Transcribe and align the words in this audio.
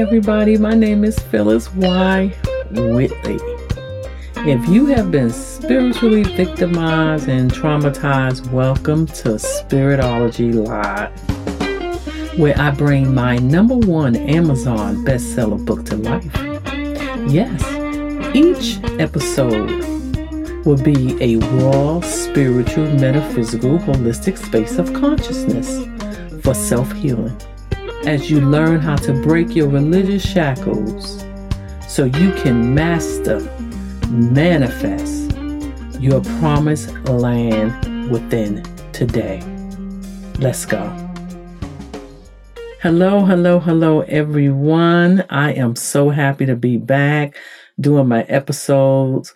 everybody. 0.00 0.56
My 0.56 0.74
name 0.74 1.04
is 1.04 1.18
Phyllis 1.18 1.72
Y. 1.74 2.26
Whitley. 2.72 3.38
If 4.38 4.68
you 4.68 4.86
have 4.86 5.12
been 5.12 5.30
spiritually 5.30 6.24
victimized 6.24 7.28
and 7.28 7.52
traumatized, 7.52 8.50
welcome 8.50 9.06
to 9.06 9.34
Spiritology 9.34 10.52
Live, 10.52 11.12
where 12.38 12.58
I 12.58 12.70
bring 12.72 13.14
my 13.14 13.36
number 13.36 13.76
one 13.76 14.16
Amazon 14.16 15.04
bestseller 15.04 15.64
book 15.64 15.84
to 15.86 15.96
life. 15.96 16.34
Yes, 17.30 17.62
each 18.34 18.82
episode 18.98 19.70
will 20.64 20.82
be 20.82 21.16
a 21.22 21.36
raw, 21.58 22.00
spiritual, 22.00 22.90
metaphysical, 22.94 23.78
holistic 23.78 24.38
space 24.38 24.78
of 24.78 24.92
consciousness 24.92 25.86
for 26.42 26.52
self 26.54 26.90
healing 26.92 27.38
as 28.06 28.30
you 28.30 28.38
learn 28.38 28.80
how 28.80 28.96
to 28.96 29.14
break 29.22 29.56
your 29.56 29.68
religious 29.68 30.22
shackles 30.22 31.24
so 31.88 32.04
you 32.04 32.32
can 32.32 32.74
master, 32.74 33.40
manifest 34.10 35.34
your 35.98 36.20
promised 36.38 36.90
land 37.08 38.10
within 38.10 38.62
today. 38.92 39.42
Let's 40.38 40.66
go. 40.66 40.82
Hello, 42.82 43.24
hello, 43.24 43.58
hello, 43.58 44.02
everyone. 44.02 45.24
I 45.30 45.52
am 45.54 45.74
so 45.74 46.10
happy 46.10 46.44
to 46.44 46.56
be 46.56 46.76
back 46.76 47.38
doing 47.80 48.06
my 48.06 48.24
episodes. 48.24 49.34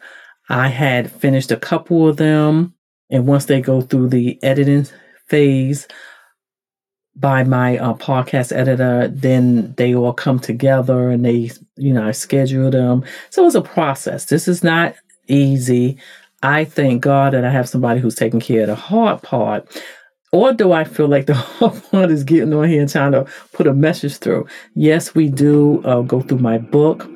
I 0.51 0.69
had 0.69 1.11
finished 1.11 1.51
a 1.51 1.57
couple 1.57 2.07
of 2.07 2.19
them, 2.19 2.75
and 3.09 3.27
once 3.27 3.47
they 3.47 3.63
go 3.63 3.81
through 3.81 4.09
the 4.09 4.39
editing 4.43 4.87
phase, 5.27 5.89
by 7.19 7.45
my 7.45 7.79
uh, 7.79 7.95
podcast 7.95 8.57
editor. 8.57 9.09
Then 9.09 9.75
they 9.77 9.95
all 9.95 10.13
come 10.13 10.39
together 10.39 11.11
and 11.11 11.25
they, 11.25 11.51
you 11.77 11.93
know, 11.93 12.07
I 12.07 12.13
schedule 12.13 12.71
them. 12.71 13.05
So 13.31 13.47
it's 13.47 13.55
a 13.55 13.63
process. 13.63 14.27
This 14.27 14.49
is 14.49 14.63
not 14.63 14.95
easy. 15.27 15.99
I 16.43 16.65
thank 16.65 17.03
God 17.03 17.33
that 17.33 17.45
I 17.45 17.51
have 17.51 17.69
somebody 17.69 18.01
who's 18.01 18.15
taking 18.15 18.41
care 18.41 18.63
of 18.63 18.69
the 18.69 18.75
hard 18.77 19.23
part. 19.23 19.83
Or 20.31 20.53
do 20.53 20.73
I 20.73 20.85
feel 20.85 21.09
like 21.09 21.27
the 21.27 21.35
hard 21.35 21.83
part 21.91 22.11
is 22.11 22.23
getting 22.23 22.53
on 22.53 22.69
here 22.69 22.81
and 22.81 22.91
trying 22.91 23.13
to 23.13 23.27
put 23.53 23.67
a 23.67 23.75
message 23.75 24.19
through? 24.19 24.47
Yes, 24.75 25.15
we 25.15 25.29
do 25.29 25.83
uh, 25.85 26.03
go 26.03 26.21
through 26.21 26.39
my 26.39 26.59
book. 26.59 27.09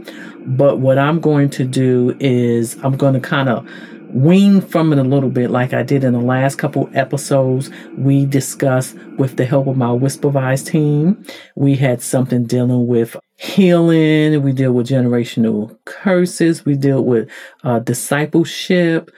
But 0.44 0.80
what 0.80 0.98
I'm 0.98 1.20
going 1.20 1.50
to 1.50 1.64
do 1.64 2.16
is 2.18 2.76
I'm 2.82 2.96
going 2.96 3.14
to 3.14 3.20
kind 3.20 3.48
of 3.48 3.68
wean 4.12 4.60
from 4.60 4.92
it 4.92 4.98
a 4.98 5.02
little 5.02 5.30
bit, 5.30 5.50
like 5.50 5.72
I 5.72 5.82
did 5.82 6.04
in 6.04 6.12
the 6.12 6.20
last 6.20 6.56
couple 6.56 6.88
episodes. 6.94 7.70
We 7.96 8.26
discussed 8.26 8.96
with 9.18 9.36
the 9.36 9.44
help 9.44 9.66
of 9.66 9.76
my 9.76 9.88
Whispervise 9.88 10.66
team. 10.66 11.24
We 11.56 11.76
had 11.76 12.02
something 12.02 12.44
dealing 12.44 12.86
with 12.86 13.16
healing. 13.36 14.42
We 14.42 14.52
deal 14.52 14.72
with 14.72 14.88
generational 14.88 15.78
curses. 15.84 16.64
We 16.64 16.76
deal 16.76 17.04
with 17.04 17.30
uh, 17.64 17.80
discipleship. 17.80 19.10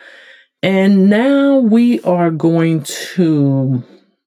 And 0.63 1.11
now 1.11 1.59
we 1.59 2.01
are 2.03 2.31
going 2.31 2.85
to 2.85 3.85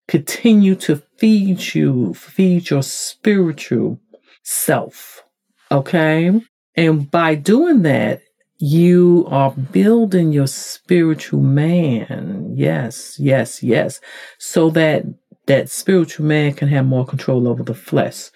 continue 0.08 0.76
to 0.76 1.02
feed 1.18 1.73
you, 1.73 2.14
feed 2.14 2.70
your 2.70 2.84
spiritual 2.84 4.00
self. 4.44 5.23
Okay. 5.72 6.40
And 6.76 7.10
by 7.10 7.36
doing 7.36 7.82
that, 7.82 8.22
you 8.60 9.28
are 9.30 9.52
building 9.52 10.32
your 10.32 10.48
spiritual 10.48 11.42
man. 11.42 12.52
Yes, 12.56 13.20
yes, 13.20 13.62
yes. 13.62 14.00
So 14.40 14.70
that 14.72 15.06
that 15.45 15.70
spiritual 15.70 16.26
man 16.26 16.54
can 16.54 16.67
have 16.67 16.86
more 16.86 17.06
control 17.06 17.48
over 17.48 17.64
the 17.64 17.76
flesh. 17.76 18.30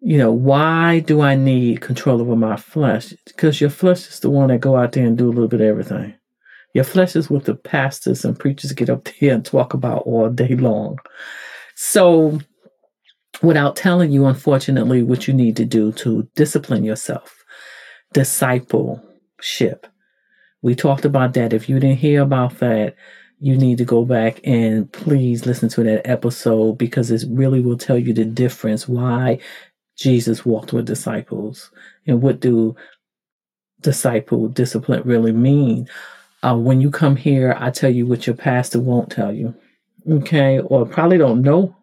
You 0.00 0.18
know, 0.18 0.32
why 0.32 1.00
do 1.00 1.20
I 1.20 1.34
need 1.34 1.80
control 1.80 2.20
over 2.20 2.36
my 2.36 2.56
flesh? 2.56 3.14
Because 3.26 3.60
your 3.60 3.70
flesh 3.70 4.08
is 4.08 4.20
the 4.20 4.30
one 4.30 4.48
that 4.48 4.60
go 4.60 4.76
out 4.76 4.92
there 4.92 5.06
and 5.06 5.16
do 5.16 5.26
a 5.26 5.30
little 5.30 5.48
bit 5.48 5.60
of 5.60 5.66
everything. 5.66 6.14
Your 6.74 6.84
flesh 6.84 7.16
is 7.16 7.30
what 7.30 7.44
the 7.44 7.54
pastors 7.54 8.24
and 8.24 8.38
preachers 8.38 8.72
get 8.72 8.90
up 8.90 9.08
there 9.20 9.34
and 9.34 9.44
talk 9.44 9.72
about 9.72 10.02
all 10.02 10.28
day 10.28 10.54
long. 10.54 10.98
So, 11.74 12.40
without 13.42 13.76
telling 13.76 14.12
you, 14.12 14.26
unfortunately, 14.26 15.02
what 15.02 15.26
you 15.26 15.34
need 15.34 15.56
to 15.56 15.64
do 15.64 15.92
to 15.92 16.28
discipline 16.34 16.84
yourself, 16.84 17.44
disciple, 18.12 19.02
ship. 19.40 19.86
We 20.62 20.74
talked 20.74 21.04
about 21.04 21.34
that. 21.34 21.52
If 21.52 21.68
you 21.68 21.78
didn't 21.78 21.98
hear 21.98 22.22
about 22.22 22.58
that, 22.58 22.96
you 23.38 23.56
need 23.56 23.78
to 23.78 23.84
go 23.84 24.04
back 24.04 24.40
and 24.44 24.90
please 24.92 25.44
listen 25.44 25.68
to 25.70 25.82
that 25.84 26.06
episode 26.06 26.78
because 26.78 27.10
it 27.10 27.24
really 27.28 27.60
will 27.60 27.76
tell 27.76 27.98
you 27.98 28.14
the 28.14 28.24
difference 28.24 28.88
why 28.88 29.38
Jesus 29.96 30.44
walked 30.44 30.72
with 30.72 30.86
disciples 30.86 31.70
and 32.06 32.22
what 32.22 32.40
do 32.40 32.74
disciple 33.80 34.48
discipline 34.48 35.02
really 35.04 35.32
mean. 35.32 35.88
Uh, 36.42 36.56
when 36.56 36.80
you 36.80 36.90
come 36.90 37.16
here, 37.16 37.56
I 37.58 37.70
tell 37.70 37.90
you 37.90 38.06
what 38.06 38.26
your 38.26 38.36
pastor 38.36 38.80
won't 38.80 39.10
tell 39.10 39.32
you, 39.32 39.54
okay, 40.10 40.60
or 40.60 40.86
probably 40.86 41.18
don't 41.18 41.42
know 41.42 41.76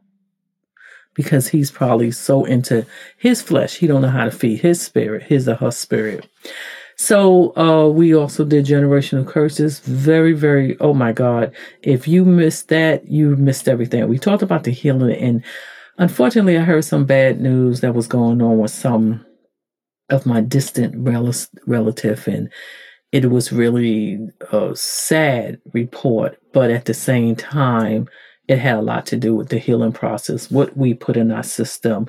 because 1.13 1.47
he's 1.47 1.69
probably 1.69 2.11
so 2.11 2.45
into 2.45 2.85
his 3.17 3.41
flesh, 3.41 3.75
he 3.75 3.87
don't 3.87 4.01
know 4.01 4.09
how 4.09 4.25
to 4.25 4.31
feed 4.31 4.61
his 4.61 4.81
spirit, 4.81 5.23
his 5.23 5.47
or 5.47 5.55
her 5.55 5.71
spirit. 5.71 6.27
So 7.03 7.53
uh, 7.57 7.89
we 7.89 8.15
also 8.15 8.45
did 8.45 8.65
generational 8.65 9.27
curses. 9.27 9.79
Very, 9.79 10.31
very. 10.31 10.79
Oh 10.79 10.93
my 10.93 11.11
God! 11.11 11.53
If 11.81 12.07
you 12.07 12.23
missed 12.23 12.69
that, 12.69 13.05
you 13.11 13.35
missed 13.35 13.67
everything. 13.67 14.07
We 14.07 14.17
talked 14.17 14.41
about 14.41 14.63
the 14.63 14.71
healing, 14.71 15.17
and 15.17 15.43
unfortunately, 15.97 16.57
I 16.57 16.61
heard 16.61 16.85
some 16.85 17.03
bad 17.03 17.41
news 17.41 17.81
that 17.81 17.93
was 17.93 18.07
going 18.07 18.41
on 18.41 18.57
with 18.57 18.71
some 18.71 19.25
of 20.11 20.25
my 20.25 20.39
distant 20.39 20.95
rel- 20.97 21.33
relative, 21.67 22.25
and 22.25 22.49
it 23.11 23.29
was 23.29 23.51
really 23.51 24.19
a 24.53 24.73
sad 24.73 25.59
report. 25.73 26.37
But 26.53 26.71
at 26.71 26.85
the 26.85 26.93
same 26.93 27.35
time, 27.35 28.07
it 28.47 28.59
had 28.59 28.77
a 28.77 28.81
lot 28.81 29.05
to 29.07 29.17
do 29.17 29.35
with 29.35 29.49
the 29.49 29.59
healing 29.59 29.91
process, 29.91 30.49
what 30.49 30.77
we 30.77 30.93
put 30.93 31.17
in 31.17 31.33
our 31.33 31.43
system, 31.43 32.07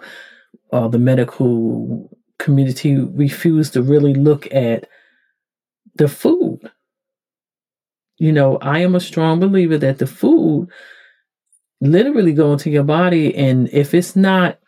uh, 0.71 0.87
the 0.87 1.00
medical 1.00 2.16
community 2.39 2.97
refuse 2.97 3.71
to 3.71 3.83
really 3.83 4.15
look 4.15 4.53
at 4.53 4.89
the 5.97 6.09
food. 6.09 6.61
You 8.19 8.33
know, 8.33 8.59
I 8.59 8.81
am 8.81 8.95
a 8.95 9.00
strong 9.00 9.41
believer 9.41 9.78
that 9.78 9.99
the 9.99 10.06
food 10.06 10.69
literally 11.81 12.33
go 12.33 12.53
into 12.53 12.71
your 12.71 12.84
body, 12.84 13.34
and 13.34 13.69
if 13.72 13.95
it's 13.95 14.17
not, 14.17 14.59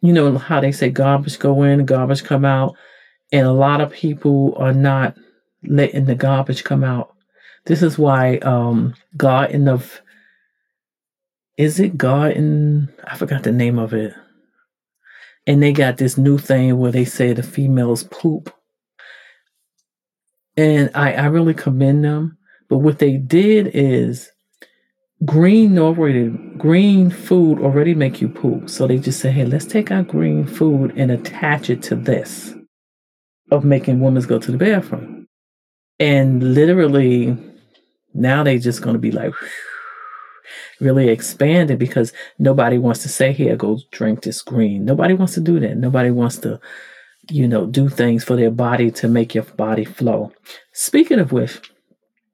you 0.00 0.12
know, 0.12 0.38
how 0.38 0.60
they 0.60 0.72
say 0.72 0.90
garbage 0.90 1.38
go 1.38 1.62
in, 1.62 1.84
garbage 1.84 2.24
come 2.24 2.44
out, 2.44 2.74
and 3.32 3.46
a 3.46 3.52
lot 3.52 3.80
of 3.80 3.92
people 3.92 4.54
are 4.56 4.72
not 4.72 5.16
letting 5.66 6.06
the 6.06 6.14
garbage 6.14 6.64
come 6.64 6.84
out. 6.84 7.14
This 7.66 7.82
is 7.82 7.98
why 7.98 8.38
um 8.38 8.94
Garden 9.16 9.68
of 9.68 10.00
is 11.56 11.78
it 11.78 11.96
Garden? 11.96 12.92
I 13.04 13.16
forgot 13.16 13.44
the 13.44 13.52
name 13.52 13.78
of 13.78 13.94
it 13.94 14.14
and 15.46 15.62
they 15.62 15.72
got 15.72 15.98
this 15.98 16.16
new 16.16 16.38
thing 16.38 16.78
where 16.78 16.92
they 16.92 17.04
say 17.04 17.32
the 17.32 17.42
females 17.42 18.04
poop. 18.04 18.54
And 20.56 20.90
I, 20.94 21.14
I 21.14 21.26
really 21.26 21.54
commend 21.54 22.04
them. 22.04 22.38
But 22.68 22.78
what 22.78 22.98
they 22.98 23.16
did 23.16 23.70
is 23.74 24.30
green 25.24 25.78
already 25.78 26.28
green 26.56 27.10
food 27.10 27.60
already 27.60 27.94
make 27.94 28.20
you 28.20 28.28
poop. 28.28 28.70
So 28.70 28.86
they 28.86 28.98
just 28.98 29.20
say, 29.20 29.30
hey, 29.30 29.44
let's 29.44 29.66
take 29.66 29.90
our 29.90 30.02
green 30.02 30.46
food 30.46 30.92
and 30.96 31.10
attach 31.10 31.70
it 31.70 31.82
to 31.84 31.96
this 31.96 32.54
of 33.50 33.64
making 33.64 34.00
women 34.00 34.22
go 34.22 34.38
to 34.38 34.52
the 34.52 34.58
bathroom. 34.58 35.28
And 36.00 36.54
literally 36.54 37.36
now 38.14 38.42
they 38.42 38.58
just 38.58 38.82
gonna 38.82 38.98
be 38.98 39.12
like 39.12 39.32
whew, 39.32 39.48
really 40.80 41.08
expanded 41.08 41.78
because 41.78 42.12
nobody 42.38 42.78
wants 42.78 43.02
to 43.02 43.08
say, 43.08 43.32
here, 43.32 43.56
go 43.56 43.80
drink 43.90 44.22
this 44.22 44.42
green. 44.42 44.84
Nobody 44.84 45.14
wants 45.14 45.34
to 45.34 45.40
do 45.40 45.60
that. 45.60 45.76
Nobody 45.76 46.10
wants 46.10 46.38
to, 46.38 46.60
you 47.30 47.48
know, 47.48 47.66
do 47.66 47.88
things 47.88 48.24
for 48.24 48.36
their 48.36 48.50
body 48.50 48.90
to 48.92 49.08
make 49.08 49.34
your 49.34 49.44
body 49.44 49.84
flow. 49.84 50.32
Speaking 50.72 51.18
of 51.18 51.32
which, 51.32 51.60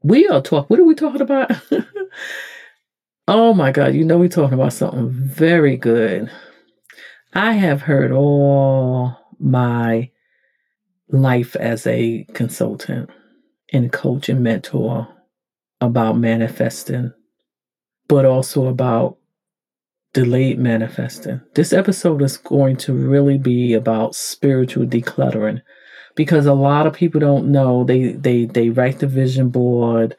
we 0.03 0.27
are 0.29 0.41
talking, 0.41 0.67
what 0.69 0.81
are 0.81 0.85
we 0.85 0.95
talking 0.95 1.21
about? 1.21 1.51
oh 3.29 3.55
my 3.55 3.71
God, 3.71 3.95
you 3.95 4.05
know, 4.05 4.19
we're 4.19 4.29
talking 4.29 4.55
about 4.55 4.73
something 4.73 5.11
very 5.12 5.77
good. 5.77 6.31
I 7.33 7.53
have 7.53 7.83
heard 7.83 8.11
all 8.11 9.17
my 9.39 10.11
life 11.09 11.57
as 11.57 11.87
a 11.87 12.25
consultant 12.35 13.11
and 13.73 13.93
coach 13.93 14.29
and 14.29 14.43
mentor 14.43 15.09
about 15.81 16.19
manifesting 16.19 17.12
but 18.11 18.25
also 18.27 18.67
about 18.67 19.17
delayed 20.15 20.59
manifesting. 20.59 21.41
This 21.55 21.73
episode 21.73 22.23
is 22.23 22.37
going 22.37 22.77
to 22.79 22.93
really 22.93 23.39
be 23.39 23.75
about 23.75 24.17
spiritual 24.17 24.85
decluttering 24.87 25.62
because 26.17 26.47
a 26.47 26.53
lot 26.55 26.87
of 26.89 26.93
people 26.95 27.21
don't 27.21 27.53
know 27.53 27.85
they 27.85 28.12
they 28.12 28.47
they 28.47 28.69
write 28.71 28.99
the 28.99 29.07
vision 29.07 29.49
board 29.51 30.17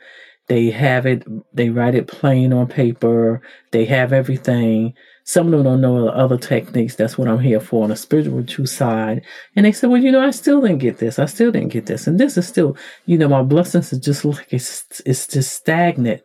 they 0.47 0.71
have 0.71 1.05
it 1.05 1.23
they 1.53 1.69
write 1.69 1.95
it 1.95 2.07
plain 2.07 2.53
on 2.53 2.67
paper 2.67 3.41
they 3.71 3.85
have 3.85 4.13
everything 4.13 4.93
Some 5.23 5.47
of 5.47 5.51
them 5.53 5.63
don't 5.63 5.81
know 5.81 6.07
other 6.09 6.37
techniques. 6.37 6.95
That's 6.95 7.17
what 7.17 7.27
I'm 7.27 7.39
here 7.39 7.59
for 7.59 7.83
on 7.83 7.89
the 7.89 7.95
spiritual 7.95 8.67
side. 8.67 9.21
And 9.55 9.65
they 9.65 9.71
said, 9.71 9.89
well, 9.89 10.01
you 10.01 10.11
know, 10.11 10.25
I 10.25 10.31
still 10.31 10.61
didn't 10.61 10.79
get 10.79 10.97
this. 10.97 11.19
I 11.19 11.25
still 11.27 11.51
didn't 11.51 11.73
get 11.73 11.85
this. 11.85 12.07
And 12.07 12.19
this 12.19 12.37
is 12.37 12.47
still, 12.47 12.75
you 13.05 13.17
know, 13.17 13.29
my 13.29 13.43
blessings 13.43 13.93
is 13.93 13.99
just 13.99 14.25
like 14.25 14.51
it's 14.51 15.01
it's 15.05 15.27
just 15.27 15.53
stagnant. 15.53 16.21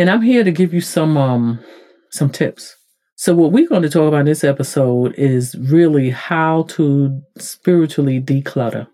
And 0.00 0.08
I'm 0.08 0.22
here 0.22 0.44
to 0.44 0.50
give 0.50 0.72
you 0.72 0.80
some 0.80 1.18
um 1.18 1.62
some 2.08 2.30
tips. 2.30 2.74
So 3.16 3.34
what 3.34 3.52
we're 3.52 3.68
going 3.68 3.82
to 3.82 3.90
talk 3.90 4.08
about 4.08 4.20
in 4.20 4.26
this 4.26 4.44
episode 4.44 5.14
is 5.18 5.54
really 5.56 6.08
how 6.08 6.62
to 6.70 7.20
spiritually 7.36 8.18
declutter. 8.18 8.88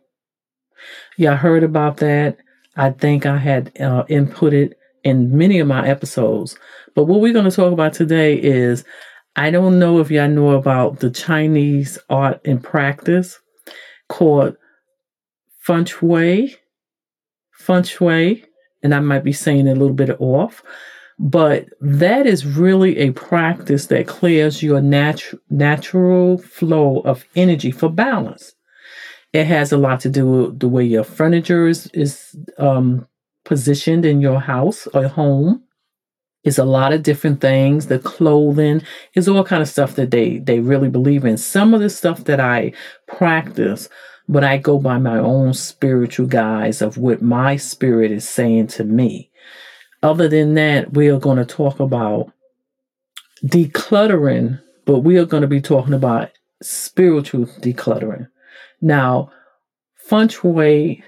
Y'all 1.17 1.37
heard 1.37 1.63
about 1.63 1.99
that. 1.99 2.39
I 2.75 2.91
think 2.91 3.25
I 3.25 3.39
had 3.39 3.69
uh, 3.81 4.03
inputted 4.11 4.73
in 5.05 5.39
many 5.39 5.61
of 5.61 5.69
my 5.69 5.87
episodes. 5.87 6.59
But 6.97 7.05
what 7.05 7.21
we're 7.21 7.33
going 7.33 7.49
to 7.49 7.55
talk 7.55 7.73
about 7.73 7.93
today 7.93 8.43
is 8.43 8.85
I 9.37 9.53
don't 9.53 9.79
know 9.79 10.01
if 10.01 10.11
y'all 10.11 10.29
know 10.29 10.51
about 10.51 10.99
the 10.99 11.11
Chinese 11.11 12.01
art 12.11 12.41
and 12.45 12.61
practice 12.61 13.39
called 14.09 14.57
feng 15.61 15.85
shui. 15.85 16.57
Feng 17.53 17.85
shui, 17.85 18.45
and 18.83 18.93
I 18.93 18.99
might 18.99 19.23
be 19.23 19.33
saying 19.33 19.69
a 19.69 19.73
little 19.75 19.95
bit 19.95 20.11
off, 20.21 20.65
but 21.19 21.67
that 21.81 22.27
is 22.27 22.45
really 22.45 22.99
a 22.99 23.11
practice 23.13 23.87
that 23.87 24.07
clears 24.07 24.63
your 24.63 24.81
natu- 24.81 25.39
natural 25.49 26.39
flow 26.39 27.01
of 27.01 27.25
energy 27.35 27.71
for 27.71 27.89
balance. 27.89 28.55
It 29.33 29.47
has 29.47 29.73
a 29.73 29.79
lot 29.79 30.01
to 30.01 30.11
do 30.11 30.27
with 30.27 30.61
the 30.61 30.69
way 30.69 30.85
your 30.85 31.05
furniture 31.05 31.67
is, 31.67 31.87
is 31.95 32.37
um, 32.59 33.07
positioned 33.45 34.05
in 34.05 34.21
your 34.21 34.41
house 34.41 34.87
or 34.89 35.09
home. 35.09 35.63
It's 36.45 36.59
a 36.59 36.65
lot 36.65 36.93
of 36.93 37.03
different 37.03 37.41
things. 37.41 37.87
The 37.87 37.99
clothing 37.99 38.83
is 39.15 39.29
all 39.29 39.43
kind 39.43 39.63
of 39.63 39.69
stuff 39.69 39.97
that 39.97 40.13
they 40.13 40.39
they 40.39 40.61
really 40.61 40.89
believe 40.89 41.25
in. 41.25 41.37
Some 41.39 41.75
of 41.75 41.81
the 41.81 41.91
stuff 41.91 42.25
that 42.25 42.39
I 42.39 42.73
practice, 43.09 43.89
but 44.29 44.45
I 44.45 44.59
go 44.59 44.79
by 44.79 44.99
my 44.99 45.19
own 45.19 45.55
spiritual 45.55 46.27
guise 46.27 46.83
of 46.83 46.99
what 46.99 47.21
my 47.21 47.57
spirit 47.57 48.13
is 48.13 48.29
saying 48.29 48.69
to 48.69 48.85
me. 48.85 49.31
Other 50.07 50.29
than 50.29 50.55
that, 50.55 50.93
we 50.93 51.09
are 51.09 51.19
going 51.19 51.39
to 51.39 51.45
talk 51.45 51.81
about 51.81 52.33
decluttering, 53.45 54.61
but 54.85 55.01
we 55.01 55.19
are 55.19 55.25
going 55.25 55.41
to 55.41 55.49
be 55.49 55.61
talking 55.61 55.95
about 55.95 56.31
spiritual 56.63 57.47
decluttering. 57.47 58.29
Now, 58.81 59.33
feng 59.97 60.29
shui, 60.29 61.03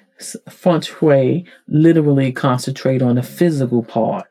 feng 0.51 0.81
shui 0.81 1.47
literally 1.69 2.33
concentrate 2.33 3.01
on 3.01 3.15
the 3.15 3.23
physical 3.23 3.85
part, 3.85 4.27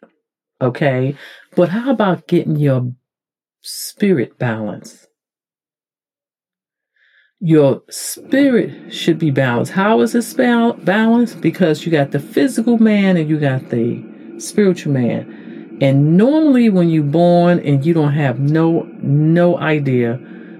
okay? 0.61 1.15
But 1.55 1.69
how 1.69 1.89
about 1.89 2.27
getting 2.27 2.57
your 2.57 2.91
spirit 3.61 4.37
balance? 4.37 5.07
Your 7.39 7.83
spirit 7.89 8.93
should 8.93 9.17
be 9.17 9.31
balanced. 9.31 9.71
How 9.71 10.01
is 10.01 10.11
this 10.11 10.33
balanced? 10.33 11.39
Because 11.39 11.85
you 11.85 11.91
got 11.93 12.11
the 12.11 12.19
physical 12.19 12.77
man 12.79 13.15
and 13.15 13.29
you 13.29 13.39
got 13.39 13.69
the 13.69 14.16
spiritual 14.37 14.93
man. 14.93 15.77
And 15.81 16.17
normally 16.17 16.69
when 16.69 16.89
you're 16.89 17.03
born 17.03 17.59
and 17.59 17.85
you 17.85 17.93
don't 17.93 18.13
have 18.13 18.39
no 18.39 18.83
no 19.01 19.57
idea, 19.57 20.19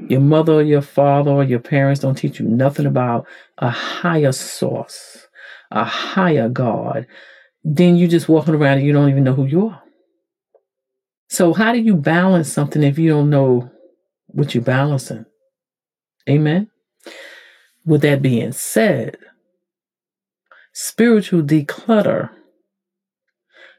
your 0.10 0.22
mother 0.22 0.54
or 0.54 0.62
your 0.62 0.82
father 0.82 1.32
or 1.32 1.44
your 1.44 1.60
parents 1.60 2.02
don't 2.02 2.16
teach 2.16 2.40
you 2.40 2.48
nothing 2.48 2.86
about 2.86 3.26
a 3.58 3.70
higher 3.70 4.32
source, 4.32 5.28
a 5.72 5.84
higher 5.84 6.50
God, 6.50 7.08
then 7.64 7.96
you're 7.96 8.08
just 8.08 8.30
walking 8.30 8.56
around 8.56 8.78
and 8.78 8.88
you 8.88 8.94
don't 8.94 9.10
even 9.10 9.24
know 9.24 9.34
who 9.34 9.46
you 9.46 9.68
are. 9.68 9.84
So 11.30 11.54
how 11.54 11.74
do 11.74 11.80
you 11.80 11.96
balance 11.96 12.52
something 12.52 12.84
if 12.84 12.98
you 12.98 13.10
don't 13.10 13.30
know 13.30 13.70
what 14.28 14.54
you're 14.54 14.64
balancing? 14.64 15.26
Amen. 16.30 16.70
With 17.86 18.02
that 18.02 18.22
being 18.22 18.52
said, 18.52 19.18
spiritual 20.74 21.42
declutter 21.42 22.30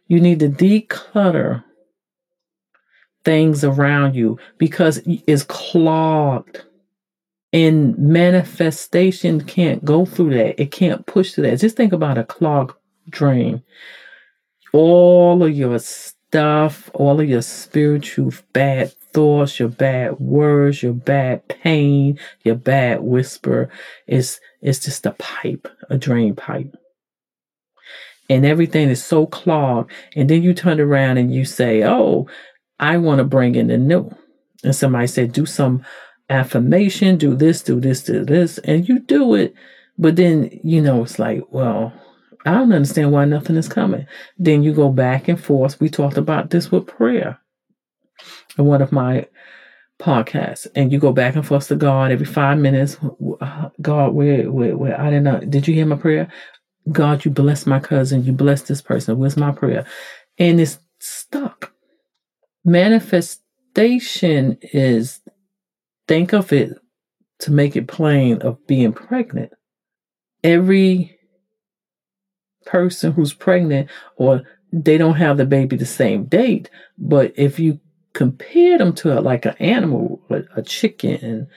you 0.09 0.21
need 0.21 0.41
to 0.41 0.49
declutter 0.49 1.63
things 3.25 3.63
around 3.63 4.15
you 4.15 4.39
because 4.57 5.01
it's 5.07 5.45
clogged. 5.45 6.65
And 7.51 7.97
manifestation 7.99 9.43
can't 9.43 9.85
go 9.85 10.05
through 10.05 10.35
that. 10.35 10.61
It 10.61 10.71
can't 10.71 11.07
push 11.07 11.33
through 11.33 11.45
that. 11.45 11.61
Just 11.61 11.77
think 11.77 11.93
about 11.95 12.19
a 12.19 12.25
clogged 12.25 12.75
drain. 13.09 13.63
All 14.75 15.43
of 15.43 15.57
your 15.57 15.79
stuff, 15.79 16.91
all 16.93 17.21
of 17.21 17.29
your 17.29 17.41
spiritual 17.41 18.33
bad 18.53 18.93
thoughts, 18.93 19.59
your 19.59 19.71
bad 19.71 20.19
words, 20.21 20.83
your 20.83 20.93
bad 20.93 21.49
pain, 21.49 22.19
your 22.45 22.55
bad 22.55 23.01
whisper 23.01 23.71
is 24.07 24.41
is 24.61 24.81
just 24.81 25.07
a 25.07 25.13
pipe, 25.13 25.69
a 25.89 25.97
drain 25.97 26.35
pipe 26.35 26.77
and 28.29 28.45
everything 28.45 28.89
is 28.89 29.03
so 29.03 29.27
clogged. 29.27 29.91
And 30.17 30.29
then 30.29 30.43
you 30.43 30.55
turn 30.55 30.81
around 30.81 31.19
and 31.19 31.33
you 31.33 31.45
say, 31.45 31.83
Oh, 31.85 32.27
I 32.79 32.99
want 32.99 33.19
to 33.19 33.25
bring 33.25 33.55
in 33.55 33.69
the 33.69 33.79
new. 33.79 34.11
And 34.65 34.75
somebody 34.75 35.07
said, 35.07 35.33
Do 35.33 35.47
some 35.47 35.85
affirmation, 36.31 37.17
do 37.17 37.35
this, 37.35 37.63
do 37.63 37.81
this, 37.81 38.03
do 38.03 38.25
this. 38.25 38.59
And 38.59 38.89
you 38.89 39.01
do 39.01 39.35
it. 39.35 39.55
But 39.97 40.17
then, 40.17 40.61
you 40.63 40.81
know, 40.81 41.03
it's 41.03 41.19
like, 41.19 41.43
Well, 41.51 41.93
I 42.45 42.53
don't 42.53 42.73
understand 42.73 43.13
why 43.13 43.25
nothing 43.25 43.57
is 43.57 43.69
coming. 43.69 44.07
Then 44.39 44.63
you 44.63 44.73
go 44.73 44.91
back 44.91 45.29
and 45.29 45.43
forth. 45.43 45.81
We 45.81 45.89
talked 45.89 46.17
about 46.17 46.51
this 46.51 46.71
with 46.71 46.87
prayer 46.87 47.39
in 48.57 48.65
one 48.65 48.83
of 48.83 48.93
my 48.93 49.27
podcasts, 49.99 50.67
and 50.75 50.93
you 50.93 50.99
go 50.99 51.13
back 51.13 51.35
and 51.35 51.47
forth 51.47 51.69
to 51.69 51.77
God 51.77 52.13
every 52.13 52.27
five 52.27 52.59
minutes. 52.59 52.97
God, 53.83 54.15
where, 54.15 54.51
where, 54.51 54.77
where? 54.77 55.01
I 55.01 55.07
didn't 55.07 55.25
know. 55.25 55.41
Did 55.41 55.67
you 55.67 55.75
hear 55.75 55.87
my 55.87 55.97
prayer? 55.97 56.31
God, 56.91 57.25
you 57.25 57.31
bless 57.31 57.67
my 57.67 57.81
cousin, 57.81 58.25
you 58.25 58.33
bless 58.33 58.63
this 58.63 58.81
person. 58.81 59.19
Where's 59.19 59.37
my 59.37 59.53
prayer? 59.53 59.85
And 60.39 60.61
it's 60.61 60.79
stuck. 60.99 61.73
Manifestation 62.65 64.59
is, 64.73 65.21
think 66.07 66.33
of 66.33 66.53
it 66.53 66.79
to 67.41 67.53
make 67.53 67.77
it 67.77 67.89
plain, 67.89 68.41
of 68.43 68.65
being 68.67 68.93
pregnant. 68.93 69.53
Every 70.43 71.19
person 72.67 73.13
who's 73.13 73.33
pregnant, 73.33 73.89
or 74.17 74.43
they 74.73 74.99
don't 74.99 75.15
have 75.17 75.37
the 75.37 75.47
baby 75.47 75.77
the 75.77 75.87
same 75.87 76.25
date, 76.25 76.71
but 76.99 77.33
if 77.37 77.59
you 77.59 77.81
compare 78.13 78.79
them 78.79 78.93
to 78.93 79.21
like 79.21 79.47
an 79.47 79.55
animal, 79.59 80.21
a 80.57 80.63
chicken, 80.63 81.49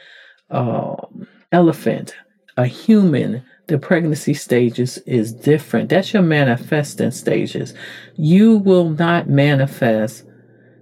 um, 0.49 1.27
elephant, 1.51 2.15
a 2.57 2.65
human, 2.65 3.43
the 3.67 3.77
pregnancy 3.77 4.33
stages 4.33 4.97
is 4.99 5.31
different. 5.31 5.89
That's 5.89 6.13
your 6.13 6.23
manifesting 6.23 7.11
stages. 7.11 7.73
You 8.15 8.57
will 8.57 8.89
not 8.89 9.29
manifest 9.29 10.25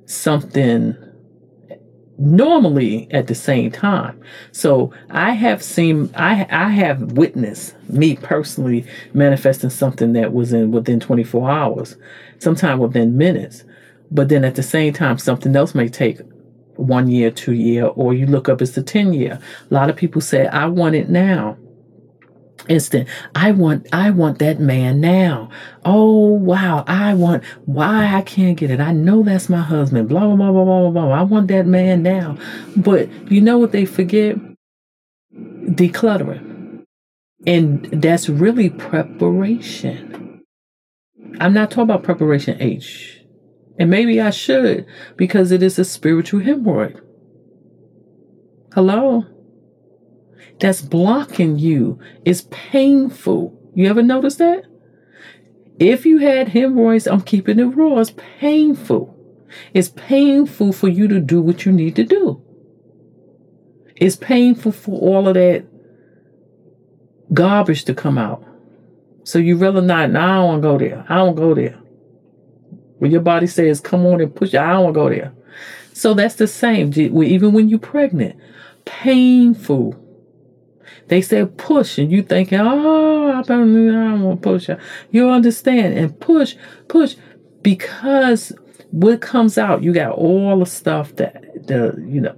something 0.05 0.95
normally 2.17 3.07
at 3.11 3.27
the 3.27 3.35
same 3.35 3.71
time. 3.71 4.19
So 4.51 4.91
I 5.09 5.31
have 5.31 5.63
seen 5.63 6.09
I 6.15 6.45
I 6.49 6.69
have 6.69 7.13
witnessed 7.13 7.75
me 7.89 8.17
personally 8.17 8.85
manifesting 9.13 9.69
something 9.69 10.13
that 10.13 10.33
was 10.33 10.51
in 10.51 10.71
within 10.71 10.99
24 10.99 11.49
hours, 11.49 11.95
sometime 12.39 12.79
within 12.79 13.17
minutes. 13.17 13.63
But 14.11 14.29
then 14.29 14.43
at 14.43 14.55
the 14.55 14.63
same 14.63 14.93
time 14.93 15.17
something 15.17 15.55
else 15.55 15.73
may 15.73 15.88
take 15.88 16.19
one 16.79 17.09
year, 17.09 17.29
two 17.29 17.53
year, 17.53 17.86
or 17.86 18.13
you 18.13 18.25
look 18.25 18.50
up 18.50 18.62
it's 18.62 18.71
the 18.71 18.83
10 18.83 19.13
year. 19.13 19.39
A 19.69 19.74
lot 19.74 19.89
of 19.89 19.95
people 19.95 20.21
say, 20.21 20.48
I 20.48 20.67
want 20.67 20.95
it 20.95 21.09
now. 21.09 21.57
Instant 22.67 23.07
i 23.33 23.51
want 23.51 23.88
i 23.93 24.12
want 24.12 24.38
that 24.39 24.59
man 24.59 25.00
now. 25.00 25.50
Oh 25.86 26.33
wow 26.33 26.83
i 26.88 27.13
want 27.15 27.43
why 27.65 28.13
i 28.13 28.21
can't 28.21 28.57
get 28.57 28.69
it? 28.69 28.79
I 28.79 28.91
know 28.91 29.24
that's 29.24 29.50
my 29.50 29.62
husband. 29.62 30.09
Blah 30.09 30.36
blah 30.36 30.36
blah 30.36 30.51
blah 30.51 30.91
blah 30.91 30.91
blah. 30.91 31.09
I 31.09 31.24
want 31.24 31.48
that 31.48 31.65
man 31.65 32.03
now. 32.03 32.38
But 32.75 33.09
you 33.31 33.41
know 33.41 33.57
what 33.57 33.71
they 33.71 33.86
forget? 33.86 34.36
Decluttering. 35.33 36.83
And 37.48 37.86
that's 37.86 38.29
really 38.29 38.69
preparation. 38.69 40.41
I'm 41.39 41.53
not 41.53 41.71
talking 41.71 41.83
about 41.83 42.03
preparation 42.03 42.62
h 42.62 43.18
and 43.79 43.89
maybe 43.89 44.21
i 44.21 44.29
should 44.29 44.86
because 45.15 45.51
it 45.51 45.63
is 45.63 45.79
a 45.79 45.86
spiritual 45.86 46.41
hemorrhoid 46.41 47.01
hello 48.74 49.25
that's 50.59 50.81
blocking 50.81 51.57
you 51.57 52.00
It's 52.25 52.45
painful. 52.51 53.57
You 53.74 53.88
ever 53.88 54.03
notice 54.03 54.36
that? 54.36 54.65
If 55.79 56.05
you 56.05 56.17
had 56.17 56.50
hemorrhoids, 56.50 57.07
I'm 57.07 57.21
keeping 57.21 57.59
it 57.59 57.63
raw. 57.63 58.00
It's 58.00 58.13
painful. 58.39 59.15
It's 59.74 59.89
painful 59.89 60.74
for 60.74 60.89
you 60.89 61.07
to 61.07 61.19
do 61.19 61.41
what 61.41 61.65
you 61.65 61.71
need 61.71 61.95
to 61.95 62.03
do. 62.03 62.43
It's 63.95 64.17
painful 64.17 64.74
for 64.74 65.00
all 65.00 65.27
of 65.27 65.36
that 65.36 65.65
garbage 67.33 67.86
to 67.86 67.93
come 67.93 68.17
out. 68.17 68.43
So 69.24 69.39
you 69.39 69.55
rather 69.55 69.81
not, 69.81 70.12
no, 70.12 70.19
I 70.19 70.36
don't 70.36 70.48
want 70.48 70.62
to 70.62 70.67
go 70.67 70.77
there. 70.77 71.05
I 71.07 71.15
don't 71.15 71.36
go 71.36 71.53
there. 71.53 71.79
When 72.99 73.11
your 73.11 73.21
body 73.21 73.47
says, 73.47 73.81
come 73.81 74.05
on 74.05 74.21
and 74.21 74.33
push, 74.33 74.53
I 74.53 74.73
don't 74.73 74.83
want 74.83 74.93
to 74.93 74.99
go 74.99 75.09
there. 75.09 75.33
So 75.93 76.13
that's 76.13 76.35
the 76.35 76.47
same. 76.47 76.93
Even 76.95 77.51
when 77.53 77.67
you're 77.67 77.79
pregnant, 77.79 78.39
painful. 78.85 79.95
They 81.07 81.21
say 81.21 81.45
push, 81.45 81.97
and 81.97 82.11
you 82.11 82.21
thinking, 82.21 82.59
oh, 82.59 83.31
I 83.31 83.41
don't 83.41 84.21
want 84.23 84.41
to 84.41 84.49
push. 84.49 84.69
You 85.09 85.29
understand 85.29 85.97
and 85.97 86.17
push, 86.19 86.55
push, 86.87 87.15
because 87.63 88.53
what 88.91 89.19
comes 89.19 89.57
out, 89.57 89.81
you 89.81 89.91
got 89.91 90.11
all 90.11 90.59
the 90.59 90.65
stuff 90.65 91.15
that 91.15 91.67
the 91.67 91.95
you 92.07 92.21
know 92.21 92.35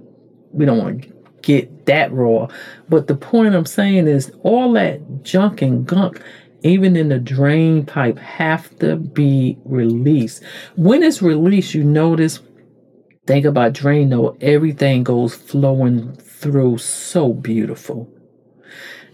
we 0.52 0.64
don't 0.64 0.78
want 0.78 1.02
to 1.02 1.08
get 1.42 1.86
that 1.86 2.12
raw. 2.12 2.48
But 2.88 3.08
the 3.08 3.14
point 3.14 3.54
I'm 3.54 3.66
saying 3.66 4.06
is 4.06 4.32
all 4.42 4.72
that 4.72 5.22
junk 5.22 5.60
and 5.60 5.86
gunk, 5.86 6.22
even 6.62 6.96
in 6.96 7.08
the 7.08 7.18
drain 7.18 7.84
pipe, 7.84 8.18
have 8.18 8.76
to 8.78 8.96
be 8.96 9.58
released. 9.64 10.42
When 10.76 11.02
it's 11.02 11.22
released, 11.22 11.74
you 11.74 11.84
notice. 11.84 12.40
Think 13.26 13.44
about 13.44 13.72
Drano, 13.72 14.36
everything 14.42 15.04
goes 15.04 15.34
flowing 15.34 16.16
through 16.16 16.78
so 16.78 17.32
beautiful. 17.32 18.12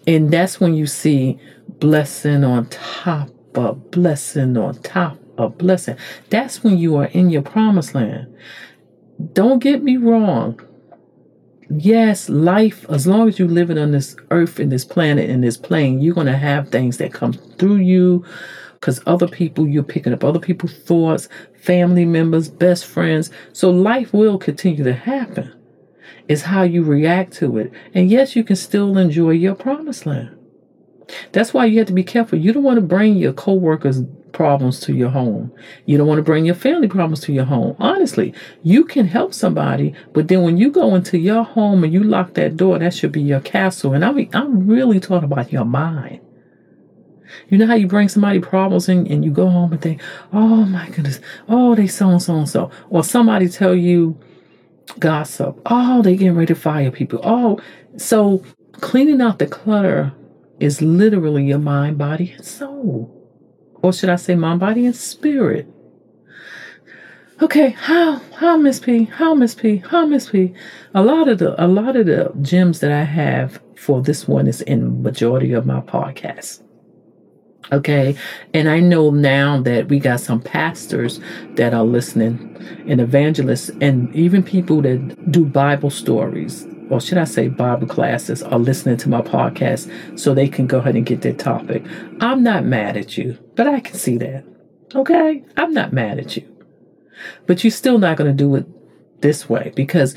And 0.07 0.31
that's 0.31 0.59
when 0.59 0.75
you 0.75 0.87
see 0.87 1.39
blessing 1.69 2.43
on 2.43 2.67
top 2.71 3.31
of 3.55 3.91
blessing 3.91 4.57
on 4.57 4.81
top 4.83 5.19
of 5.37 5.59
blessing. 5.59 5.97
That's 6.31 6.65
when 6.65 6.79
you 6.79 6.97
are 6.97 7.07
in 7.07 7.29
your 7.29 7.43
promised 7.43 7.95
land. 7.95 8.35
Don't 9.35 9.59
get 9.59 9.83
me 9.83 9.99
wrong. 9.99 10.61
Yes, 11.71 12.31
life, 12.31 12.87
as 12.89 13.07
long 13.07 13.29
as 13.29 13.39
you're 13.39 13.47
living 13.47 13.77
on 13.79 13.93
this 13.93 14.17
earth 14.31 14.59
in 14.59 14.71
this 14.71 14.87
planet 14.87 15.29
in 15.29 15.43
this 15.43 15.59
plane, 15.59 16.01
you're 16.01 16.15
going 16.15 16.27
to 16.27 16.37
have 16.37 16.71
things 16.71 16.97
that 16.97 17.13
come 17.13 17.35
through 17.35 17.77
you 17.77 18.25
because 18.75 19.03
other 19.07 19.29
people, 19.29 19.67
you're 19.67 19.83
picking 19.83 20.13
up 20.13 20.25
other 20.25 20.39
people's 20.39 20.73
thoughts, 20.73 21.29
family 21.61 22.05
members, 22.05 22.49
best 22.49 22.87
friends. 22.87 23.31
So 23.53 23.71
life 23.71 24.15
will 24.15 24.39
continue 24.39 24.85
to 24.85 24.95
happen. 24.95 25.53
It's 26.29 26.43
how 26.43 26.63
you 26.63 26.85
react 26.85 27.33
to 27.35 27.59
it. 27.59 27.73
And 27.93 28.09
yes, 28.09 28.35
you 28.37 28.45
can 28.45 28.57
still 28.57 28.97
enjoy 28.97 29.31
your 29.31 29.55
promised 29.55 30.07
land. 30.07 30.35
That's 31.33 31.53
why 31.53 31.67
you 31.67 31.79
have 31.79 31.89
to 31.89 31.93
be 31.93 32.05
careful. 32.05 32.39
You 32.39 32.53
don't 32.53 32.63
want 32.63 32.77
to 32.77 32.87
bring 32.87 33.17
your 33.17 33.33
coworkers' 33.33 34.03
problems 34.33 34.81
to 34.81 34.95
your 34.95 35.11
home. 35.11 35.53
You 35.87 35.99
don't 35.99 36.07
want 36.07 36.19
to 36.19 36.23
bring 36.23 36.45
your 36.45 36.55
family 36.55 36.89
problems 36.89 37.21
to 37.21 37.33
your 37.33 37.45
home. 37.45 37.77
Honestly, 37.79 38.35
you 38.63 38.85
can 38.85 39.07
help 39.07 39.35
somebody, 39.35 39.95
but 40.13 40.29
then 40.29 40.43
when 40.43 40.57
you 40.57 40.71
go 40.71 40.95
into 40.95 41.19
your 41.19 41.43
home 41.43 41.85
and 41.85 41.93
you 41.93 42.03
lock 42.03 42.35
that 42.35 42.57
door, 42.57 42.79
that 42.79 42.95
should 42.95 43.13
be 43.13 43.23
your 43.23 43.41
castle. 43.41 43.93
And 43.93 44.05
I 44.05 44.13
mean, 44.13 44.31
I'm 44.33 44.67
really 44.67 45.01
talking 45.01 45.31
about 45.31 45.53
your 45.53 45.65
mind. 45.65 46.21
You 47.49 47.59
know 47.59 47.67
how 47.67 47.75
you 47.75 47.87
bring 47.87 48.09
somebody 48.09 48.41
problems 48.41 48.89
and, 48.89 49.07
and 49.07 49.25
you 49.25 49.31
go 49.31 49.49
home 49.49 49.73
and 49.73 49.81
think, 49.81 50.01
oh 50.33 50.65
my 50.65 50.89
goodness, 50.89 51.21
oh, 51.49 51.75
they 51.75 51.87
so 51.87 52.11
and 52.11 52.23
so 52.23 52.37
and 52.37 52.49
so. 52.49 52.71
Or 52.91 53.05
somebody 53.05 53.49
tell 53.49 53.75
you 53.75 54.19
gossip. 54.99 55.61
Oh, 55.67 56.03
they 56.03 56.17
getting 56.17 56.35
ready 56.35 56.47
to 56.47 56.55
fire 56.55 56.91
people. 56.91 57.21
Oh, 57.23 57.61
so 57.97 58.43
cleaning 58.73 59.21
out 59.21 59.39
the 59.39 59.47
clutter 59.47 60.13
is 60.61 60.83
literally 60.83 61.45
your 61.45 61.59
mind, 61.59 61.99
body, 61.99 62.33
and 62.33 62.45
soul. 62.45 63.18
Or 63.83 63.93
should 63.93 64.09
I 64.09 64.17
say 64.17 64.35
mind, 64.35 64.61
body, 64.61 64.87
and 64.87 64.97
spirit? 64.97 65.67
Okay, 67.41 67.71
how 67.71 68.21
how 68.37 68.57
Miss 68.57 68.81
P, 68.81 69.05
how 69.05 69.35
Miss 69.35 69.55
P, 69.55 69.77
how 69.77 70.05
Miss 70.07 70.31
P. 70.31 70.53
A 70.95 71.03
lot 71.03 71.29
of 71.29 71.39
the 71.39 71.63
a 71.65 71.69
lot 71.69 71.95
of 71.95 72.07
the 72.07 72.33
gems 72.43 72.81
that 72.81 72.91
I 72.91 73.05
have 73.05 73.61
for 73.77 74.03
this 74.03 74.27
one 74.27 74.49
is 74.49 74.61
in 74.63 75.03
majority 75.03 75.53
of 75.53 75.65
my 75.65 75.81
podcasts. 75.81 76.63
Okay. 77.71 78.17
And 78.55 78.69
I 78.69 78.81
know 78.81 79.11
now 79.11 79.61
that 79.63 79.89
we 79.89 79.99
got 79.99 80.21
some 80.21 80.41
pastors 80.41 81.21
that 81.57 81.75
are 81.75 81.85
listening 81.85 82.57
and 82.89 83.01
evangelists 83.01 83.71
and 83.81 84.15
even 84.15 84.43
people 84.43 84.81
that 84.83 85.31
do 85.31 85.45
Bible 85.45 85.91
stories, 85.91 86.67
or 86.91 87.01
should 87.01 87.19
I 87.19 87.25
say 87.25 87.49
Bible 87.49 87.87
classes, 87.87 88.43
are 88.43 88.59
listening 88.59 88.97
to 88.99 89.09
my 89.09 89.21
podcast 89.21 90.19
so 90.19 90.35
they 90.35 90.49
can 90.49 90.67
go 90.67 90.79
ahead 90.79 90.97
and 90.97 91.07
get 91.07 91.23
their 91.23 91.35
topic. 91.35 91.85
I'm 92.21 92.43
not 92.43 92.65
mad 92.65 92.97
at 92.97 93.19
you, 93.19 93.39
but 93.55 93.67
I 93.67 93.81
can 93.81 93.97
see 93.97 94.17
that. 94.19 94.45
Okay. 94.95 95.45
I'm 95.57 95.73
not 95.73 95.93
mad 95.93 96.19
at 96.19 96.37
you. 96.37 96.47
But 97.47 97.63
you're 97.63 97.71
still 97.71 97.99
not 97.99 98.17
going 98.17 98.31
to 98.31 98.37
do 98.37 98.55
it 98.55 98.67
this 99.21 99.49
way 99.49 99.73
because 99.75 100.15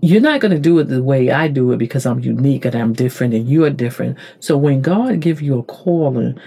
you're 0.00 0.20
not 0.20 0.40
going 0.40 0.52
to 0.52 0.58
do 0.58 0.78
it 0.80 0.88
the 0.88 1.02
way 1.02 1.30
I 1.30 1.48
do 1.48 1.70
it 1.72 1.78
because 1.78 2.04
I'm 2.04 2.18
unique 2.18 2.64
and 2.64 2.74
I'm 2.74 2.92
different 2.92 3.34
and 3.34 3.48
you're 3.48 3.70
different. 3.70 4.18
So 4.40 4.56
when 4.56 4.82
God 4.82 5.20
give 5.20 5.40
you 5.40 5.58
a 5.58 5.62
calling, 5.62 6.38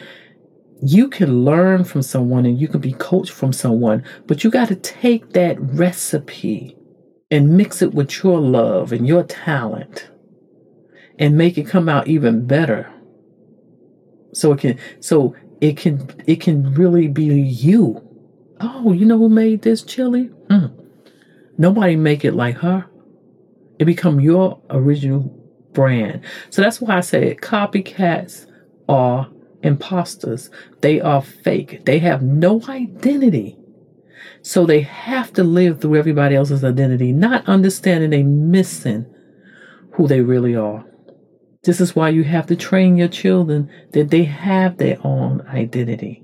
you 0.81 1.07
can 1.07 1.45
learn 1.45 1.85
from 1.85 2.01
someone 2.01 2.45
and 2.45 2.59
you 2.59 2.67
can 2.67 2.81
be 2.81 2.93
coached 2.93 3.31
from 3.31 3.53
someone, 3.53 4.03
but 4.27 4.43
you 4.43 4.51
got 4.51 4.67
to 4.67 4.75
take 4.75 5.31
that 5.31 5.59
recipe 5.59 6.77
and 7.35 7.57
mix 7.57 7.81
it 7.81 7.93
with 7.93 8.23
your 8.23 8.39
love 8.39 8.93
and 8.93 9.05
your 9.05 9.23
talent 9.23 10.09
and 11.19 11.37
make 11.37 11.57
it 11.57 11.67
come 11.67 11.89
out 11.89 12.07
even 12.07 12.47
better. 12.47 12.89
So 14.31 14.53
it 14.53 14.59
can 14.59 14.79
so 15.01 15.35
it 15.59 15.75
can 15.75 16.09
it 16.27 16.39
can 16.39 16.73
really 16.73 17.09
be 17.09 17.25
you. 17.25 18.01
Oh, 18.61 18.93
you 18.93 19.05
know 19.05 19.17
who 19.17 19.27
made 19.27 19.63
this 19.63 19.83
chili? 19.83 20.29
Mm. 20.49 20.73
Nobody 21.57 21.97
make 21.97 22.23
it 22.23 22.35
like 22.35 22.55
her. 22.59 22.85
It 23.79 23.85
become 23.85 24.21
your 24.21 24.61
original 24.69 25.23
brand. 25.73 26.21
So 26.49 26.61
that's 26.61 26.79
why 26.79 26.95
I 26.95 27.01
say 27.01 27.35
copycats 27.35 28.45
are 28.87 29.29
imposters. 29.61 30.49
They 30.79 31.01
are 31.01 31.21
fake. 31.21 31.83
They 31.83 31.99
have 31.99 32.21
no 32.21 32.61
identity. 32.69 33.57
So 34.45 34.67
they 34.67 34.81
have 34.81 35.33
to 35.33 35.43
live 35.43 35.81
through 35.81 35.95
everybody 35.95 36.35
else's 36.35 36.63
identity, 36.63 37.11
not 37.11 37.49
understanding 37.49 38.11
they 38.11 38.21
missing 38.21 39.07
who 39.93 40.07
they 40.07 40.21
really 40.21 40.55
are. 40.55 40.85
This 41.63 41.81
is 41.81 41.95
why 41.95 42.09
you 42.09 42.23
have 42.25 42.45
to 42.47 42.55
train 42.55 42.95
your 42.95 43.07
children 43.07 43.71
that 43.93 44.11
they 44.11 44.23
have 44.23 44.77
their 44.77 44.99
own 45.03 45.41
identity. 45.47 46.23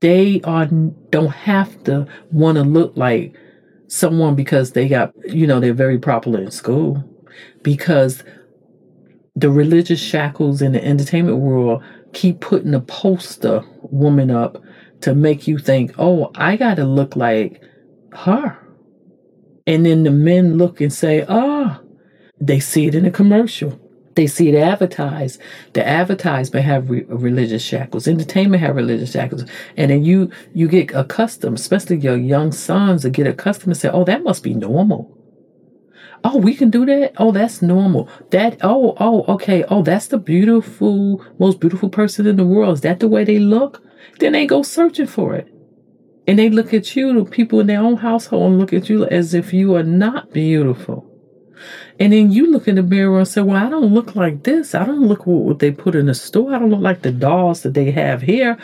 They 0.00 0.40
are 0.42 0.66
don't 1.10 1.28
have 1.28 1.84
to 1.84 2.08
want 2.32 2.56
to 2.56 2.64
look 2.64 2.96
like 2.96 3.36
someone 3.86 4.34
because 4.34 4.72
they 4.72 4.88
got, 4.88 5.12
you 5.24 5.46
know, 5.46 5.60
they're 5.60 5.72
very 5.72 6.00
popular 6.00 6.42
in 6.42 6.50
school, 6.50 7.04
because 7.62 8.24
the 9.36 9.50
religious 9.50 10.00
shackles 10.00 10.62
in 10.62 10.72
the 10.72 10.84
entertainment 10.84 11.38
world 11.38 11.80
keep 12.12 12.40
putting 12.40 12.74
a 12.74 12.80
poster 12.80 13.62
woman 13.82 14.32
up 14.32 14.60
to 15.02 15.14
make 15.14 15.46
you 15.46 15.58
think, 15.58 15.94
oh, 15.98 16.30
I 16.34 16.56
got 16.56 16.76
to 16.76 16.84
look 16.84 17.16
like 17.16 17.62
her. 18.12 18.58
And 19.66 19.86
then 19.86 20.02
the 20.02 20.10
men 20.10 20.58
look 20.58 20.80
and 20.80 20.92
say, 20.92 21.24
oh, 21.28 21.80
they 22.40 22.58
see 22.58 22.86
it 22.86 22.94
in 22.94 23.04
a 23.04 23.10
commercial. 23.10 23.78
They 24.14 24.26
see 24.26 24.48
it 24.48 24.54
advertised. 24.54 25.40
The 25.72 25.86
advertisement 25.86 26.66
have 26.66 26.90
re- 26.90 27.04
religious 27.08 27.62
shackles. 27.62 28.06
Entertainment 28.06 28.62
have 28.62 28.76
religious 28.76 29.12
shackles. 29.12 29.44
And 29.76 29.90
then 29.90 30.04
you 30.04 30.30
you 30.52 30.68
get 30.68 30.92
accustomed, 30.94 31.58
especially 31.58 31.96
your 31.96 32.16
young 32.16 32.52
sons, 32.52 33.02
to 33.02 33.10
get 33.10 33.26
accustomed 33.26 33.68
and 33.68 33.76
say, 33.76 33.88
"Oh, 33.88 34.04
that 34.04 34.22
must 34.22 34.42
be 34.42 34.52
normal." 34.52 35.16
Oh, 36.24 36.36
we 36.36 36.54
can 36.54 36.68
do 36.68 36.84
that. 36.86 37.14
Oh, 37.16 37.32
that's 37.32 37.62
normal. 37.62 38.08
That. 38.30 38.58
Oh, 38.62 38.94
oh, 39.00 39.24
okay. 39.34 39.64
Oh, 39.64 39.82
that's 39.82 40.08
the 40.08 40.18
beautiful, 40.18 41.24
most 41.38 41.58
beautiful 41.58 41.88
person 41.88 42.26
in 42.26 42.36
the 42.36 42.44
world. 42.44 42.74
Is 42.74 42.80
that 42.82 43.00
the 43.00 43.08
way 43.08 43.24
they 43.24 43.38
look? 43.38 43.82
Then 44.18 44.32
they 44.32 44.46
go 44.46 44.62
searching 44.62 45.06
for 45.06 45.34
it, 45.34 45.52
and 46.26 46.38
they 46.38 46.48
look 46.48 46.72
at 46.72 46.94
you, 46.94 47.12
the 47.12 47.30
people 47.30 47.60
in 47.60 47.66
their 47.66 47.80
own 47.80 47.96
household, 47.96 48.52
and 48.52 48.60
look 48.60 48.72
at 48.72 48.88
you 48.88 49.06
as 49.06 49.34
if 49.34 49.52
you 49.52 49.74
are 49.74 49.82
not 49.82 50.32
beautiful. 50.32 51.08
And 51.98 52.12
then 52.12 52.30
you 52.30 52.50
look 52.50 52.68
in 52.68 52.76
the 52.76 52.82
mirror 52.82 53.18
and 53.18 53.28
say, 53.28 53.42
Well, 53.42 53.64
I 53.64 53.68
don't 53.68 53.94
look 53.94 54.16
like 54.16 54.42
this. 54.42 54.74
I 54.74 54.84
don't 54.84 55.06
look 55.06 55.26
what 55.26 55.58
they 55.58 55.70
put 55.70 55.94
in 55.94 56.06
the 56.06 56.14
store. 56.14 56.54
I 56.54 56.58
don't 56.58 56.70
look 56.70 56.80
like 56.80 57.02
the 57.02 57.12
dolls 57.12 57.62
that 57.62 57.74
they 57.74 57.90
have 57.90 58.22
here. 58.22 58.58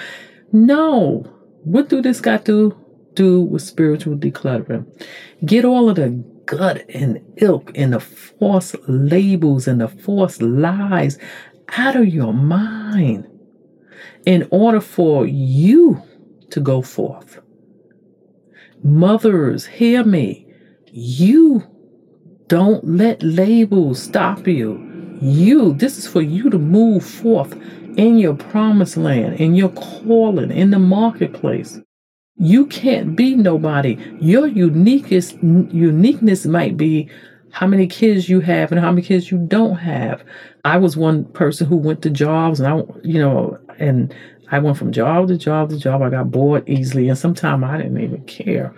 No. 0.53 1.25
What 1.65 1.89
do 1.89 2.01
this 2.01 2.21
got 2.21 2.45
to 2.47 2.77
do 3.15 3.41
with 3.43 3.63
spiritual 3.63 4.17
decluttering? 4.17 4.87
Get 5.45 5.65
all 5.65 5.89
of 5.89 5.97
the 5.97 6.11
gut 6.47 6.85
and 6.89 7.21
ilk 7.37 7.71
and 7.75 7.93
the 7.93 8.01
false 8.01 8.75
labels 8.87 9.69
and 9.69 9.81
the 9.81 9.89
false 9.89 10.41
lies 10.41 11.19
out 11.77 11.95
of 11.95 12.09
your 12.09 12.33
mind 12.33 13.27
in 14.27 14.47
order 14.51 14.81
for 14.81 15.27
you 15.27 16.03
to 16.51 16.61
go 16.61 16.83
forth. 16.83 17.41
Mothers, 18.83 19.67
hear 19.67 20.05
me. 20.05 20.47
You 20.93 21.65
don't 22.49 22.85
let 22.85 23.23
labels 23.23 24.03
stop 24.03 24.47
you. 24.47 24.85
You, 25.21 25.75
this 25.75 25.99
is 25.99 26.07
for 26.07 26.23
you 26.23 26.49
to 26.51 26.59
move 26.59 27.05
forth 27.05 27.53
in 27.97 28.19
your 28.19 28.35
promised 28.35 28.97
land, 28.97 29.35
in 29.41 29.55
your 29.55 29.71
calling, 29.71 30.53
in 30.53 30.71
the 30.71 30.79
marketplace. 30.79 31.81
You 32.37 32.67
can't 32.67 33.17
be 33.17 33.35
nobody. 33.35 33.99
Your 34.21 34.47
uniqueness, 34.47 35.33
uniqueness 35.43 36.47
might 36.47 36.77
be 36.77 37.11
how 37.51 37.67
many 37.67 37.89
kids 37.89 38.29
you 38.29 38.41
have 38.41 38.71
and 38.71 38.81
how 38.81 38.93
many 38.93 39.03
kids 39.03 39.31
you 39.31 39.39
don't 39.39 39.77
have. 39.77 40.23
I 40.65 40.77
was 40.77 40.97
one 40.97 41.25
person 41.25 41.67
who 41.67 41.77
went 41.77 42.03
to 42.03 42.11
jobs 42.11 42.61
and 42.61 42.69
I, 42.69 42.77
you 43.03 43.19
know, 43.19 43.59
and 43.79 44.15
I 44.51 44.59
went 44.59 44.77
from 44.77 44.93
job 44.93 45.29
to 45.29 45.37
job 45.37 45.71
to 45.71 45.79
job. 45.79 46.03
I 46.03 46.11
got 46.11 46.31
bored 46.31 46.69
easily 46.69 47.09
and 47.09 47.19
sometimes 47.19 47.65
I 47.65 47.79
didn't 47.79 48.01
even 48.01 48.25
care. 48.25 48.75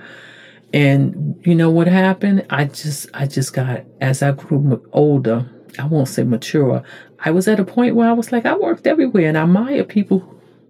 And 0.72 1.40
you 1.44 1.54
know 1.54 1.70
what 1.70 1.88
happened? 1.88 2.46
I 2.50 2.64
just 2.66 3.08
I 3.14 3.26
just 3.26 3.52
got 3.52 3.84
as 4.00 4.22
I 4.22 4.32
grew 4.32 4.82
older, 4.92 5.48
I 5.78 5.86
won't 5.86 6.08
say 6.08 6.22
mature. 6.22 6.82
I 7.18 7.30
was 7.30 7.48
at 7.48 7.60
a 7.60 7.64
point 7.64 7.96
where 7.96 8.08
I 8.08 8.12
was 8.12 8.32
like, 8.32 8.46
I 8.46 8.56
worked 8.56 8.86
everywhere 8.86 9.28
and 9.28 9.38
I 9.38 9.42
admire 9.42 9.84
people 9.84 10.20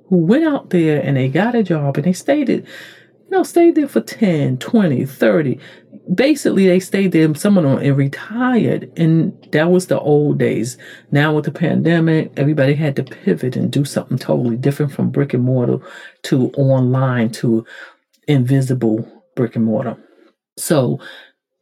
who 0.08 0.16
went 0.16 0.44
out 0.44 0.70
there 0.70 1.00
and 1.00 1.16
they 1.16 1.28
got 1.28 1.54
a 1.54 1.62
job 1.62 1.96
and 1.96 2.04
they 2.04 2.12
stayed 2.12 2.48
it, 2.48 2.64
you 2.64 3.30
know, 3.30 3.42
stayed 3.42 3.76
there 3.76 3.88
for 3.88 4.00
10, 4.00 4.58
20, 4.58 5.04
30. 5.04 5.58
Basically, 6.14 6.66
they 6.66 6.80
stayed 6.80 7.12
there, 7.12 7.32
some 7.34 7.56
of 7.56 7.64
them 7.64 7.78
and 7.78 7.96
retired. 7.96 8.90
And 8.96 9.32
that 9.52 9.70
was 9.70 9.86
the 9.86 10.00
old 10.00 10.38
days. 10.38 10.76
Now 11.12 11.34
with 11.34 11.44
the 11.44 11.52
pandemic, 11.52 12.32
everybody 12.36 12.74
had 12.74 12.96
to 12.96 13.04
pivot 13.04 13.56
and 13.56 13.70
do 13.70 13.84
something 13.84 14.18
totally 14.18 14.56
different 14.56 14.92
from 14.92 15.10
brick 15.10 15.34
and 15.34 15.44
mortar 15.44 15.78
to 16.24 16.50
online 16.52 17.30
to 17.32 17.64
invisible 18.26 19.24
brick 19.36 19.56
and 19.56 19.64
mortar. 19.64 19.96
So 20.56 21.00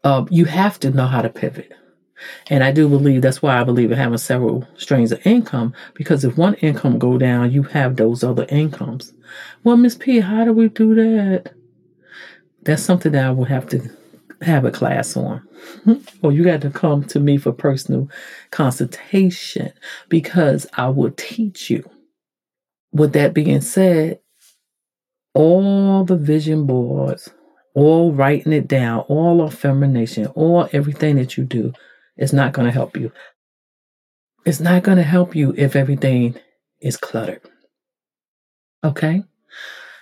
uh, 0.04 0.24
you 0.30 0.46
have 0.46 0.80
to 0.80 0.90
know 0.90 1.06
how 1.06 1.22
to 1.22 1.28
pivot. 1.28 1.72
And 2.48 2.64
I 2.64 2.72
do 2.72 2.88
believe 2.88 3.22
that's 3.22 3.42
why 3.42 3.60
I 3.60 3.64
believe 3.64 3.92
in 3.92 3.98
having 3.98 4.18
several 4.18 4.66
streams 4.76 5.12
of 5.12 5.24
income 5.24 5.72
because 5.94 6.24
if 6.24 6.36
one 6.36 6.54
income 6.54 6.98
go 6.98 7.16
down, 7.18 7.52
you 7.52 7.62
have 7.64 7.96
those 7.96 8.24
other 8.24 8.46
incomes. 8.48 9.12
Well, 9.62 9.76
Miss 9.76 9.94
P, 9.94 10.20
how 10.20 10.44
do 10.44 10.52
we 10.52 10.68
do 10.68 10.94
that? 10.94 11.52
That's 12.62 12.82
something 12.82 13.12
that 13.12 13.26
I 13.26 13.30
would 13.30 13.48
have 13.48 13.68
to 13.68 13.88
have 14.42 14.64
a 14.64 14.70
class 14.70 15.16
on. 15.16 15.46
or 16.22 16.32
you 16.32 16.44
got 16.44 16.60
to 16.62 16.70
come 16.70 17.04
to 17.04 17.20
me 17.20 17.36
for 17.36 17.52
personal 17.52 18.08
consultation 18.50 19.72
because 20.08 20.66
I 20.74 20.88
will 20.88 21.10
teach 21.12 21.70
you. 21.70 21.88
With 22.92 23.12
that 23.12 23.34
being 23.34 23.60
said, 23.60 24.20
all 25.34 26.04
the 26.04 26.16
vision 26.16 26.66
boards, 26.66 27.28
all 27.74 28.12
writing 28.12 28.52
it 28.52 28.66
down, 28.66 29.00
all 29.00 29.44
affirmation, 29.44 30.26
all 30.28 30.68
everything 30.72 31.16
that 31.16 31.36
you 31.36 31.44
do 31.44 31.72
is 32.16 32.32
not 32.32 32.52
going 32.52 32.66
to 32.66 32.72
help 32.72 32.96
you. 32.96 33.12
It's 34.44 34.60
not 34.60 34.82
going 34.82 34.96
to 34.96 35.04
help 35.04 35.36
you 35.36 35.54
if 35.56 35.76
everything 35.76 36.34
is 36.80 36.96
cluttered. 36.96 37.42
Okay? 38.82 39.22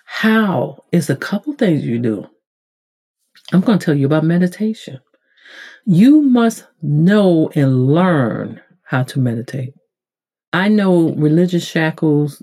How 0.05 0.85
is 0.93 1.11
a 1.11 1.17
couple 1.17 1.53
things 1.55 1.85
you 1.85 1.99
do. 1.99 2.29
I'm 3.53 3.61
going 3.61 3.79
to 3.79 3.85
tell 3.85 3.95
you 3.95 4.07
about 4.07 4.25
meditation. 4.25 5.01
You 5.85 6.21
must 6.21 6.67
know 6.83 7.51
and 7.55 7.87
learn 7.87 8.61
how 8.83 9.05
to 9.05 9.21
meditate. 9.21 9.75
I 10.53 10.69
know 10.69 11.11
religious 11.11 11.67
shackles 11.67 12.43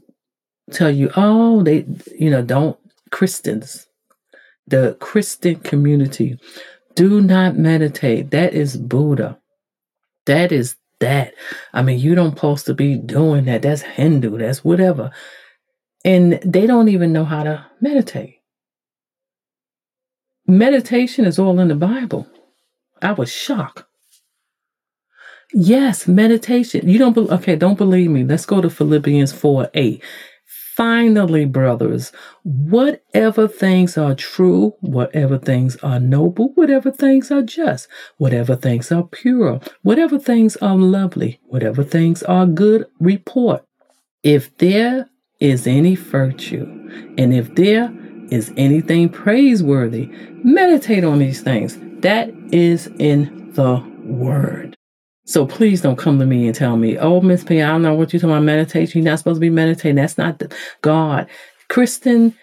tell 0.72 0.91
you, 0.91 1.12
oh, 1.15 1.63
they, 1.63 1.86
you 2.17 2.29
know, 2.29 2.41
don't, 2.41 2.77
Christians, 3.12 3.88
the 4.67 4.95
Christian 5.00 5.55
community, 5.55 6.39
do 6.95 7.22
not 7.22 7.57
meditate. 7.57 8.31
That 8.31 8.53
is 8.53 8.77
Buddha. 8.77 9.39
That 10.25 10.51
is 10.51 10.75
that. 11.00 11.33
I 11.74 11.81
mean, 11.81 12.00
you 12.00 12.15
don't 12.15 12.36
supposed 12.36 12.65
to 12.67 12.74
be 12.74 12.98
doing 12.98 13.45
that. 13.45 13.62
That's 13.62 13.81
Hindu. 13.81 14.38
That's 14.38 14.63
whatever. 14.63 15.12
And 16.05 16.39
they 16.45 16.65
don't 16.65 16.89
even 16.89 17.12
know 17.13 17.25
how 17.25 17.43
to 17.43 17.65
meditate. 17.81 18.39
Meditation 20.47 21.25
is 21.25 21.39
all 21.39 21.59
in 21.59 21.69
the 21.69 21.75
Bible. 21.75 22.27
I 23.01 23.13
was 23.13 23.31
shocked. 23.31 23.83
Yes, 25.53 26.07
meditation. 26.07 26.88
You 26.89 26.97
don't 26.97 27.13
be- 27.13 27.29
okay, 27.29 27.55
don't 27.55 27.77
believe 27.77 28.09
me. 28.09 28.23
Let's 28.23 28.45
go 28.45 28.59
to 28.59 28.69
Philippians 28.69 29.31
4 29.31 29.69
8. 29.73 30.03
Finally, 30.75 31.45
brothers, 31.45 32.12
whatever 32.43 33.47
things 33.47 33.96
are 33.96 34.15
true, 34.15 34.74
whatever 34.81 35.37
things 35.37 35.75
are 35.83 36.00
noble, 36.00 36.51
whatever 36.55 36.89
things 36.89 37.29
are 37.29 37.44
just, 37.44 37.87
whatever 38.18 38.55
things 38.55 38.91
are 38.91 39.03
pure, 39.03 39.61
whatever 39.83 40.18
things 40.18 40.55
are 40.57 40.75
lovely, 40.75 41.39
whatever 41.46 41.83
things 41.83 42.24
are 42.24 42.48
good 42.48 42.87
report, 43.00 43.63
if 44.24 44.57
there 44.57 45.07
is 45.39 45.68
any 45.68 45.96
virtue, 45.96 46.65
and 47.20 47.33
if 47.35 47.53
there 47.53 47.94
is 48.33 48.51
anything 48.57 49.07
praiseworthy, 49.09 50.09
meditate 50.43 51.03
on 51.03 51.19
these 51.19 51.41
things. 51.41 51.77
That 52.01 52.33
is 52.51 52.87
in 52.98 53.51
the 53.53 53.77
Word. 54.03 54.75
So 55.25 55.46
please 55.46 55.81
don't 55.81 55.98
come 55.98 56.17
to 56.19 56.25
me 56.25 56.48
and 56.48 56.55
tell 56.55 56.75
me, 56.75 56.98
oh, 56.98 57.22
Miss 57.22 57.43
P, 57.43 57.61
I 57.61 57.67
don't 57.67 57.83
know 57.83 57.93
what 57.93 58.11
you're 58.11 58.19
talking 58.19 58.33
about 58.33 58.43
meditation. 58.43 59.03
You're 59.03 59.11
not 59.11 59.19
supposed 59.19 59.37
to 59.37 59.39
be 59.39 59.51
meditating. 59.51 59.96
That's 59.96 60.17
not 60.17 60.39
the 60.39 60.53
God. 60.81 61.27
Christian, 61.69 62.33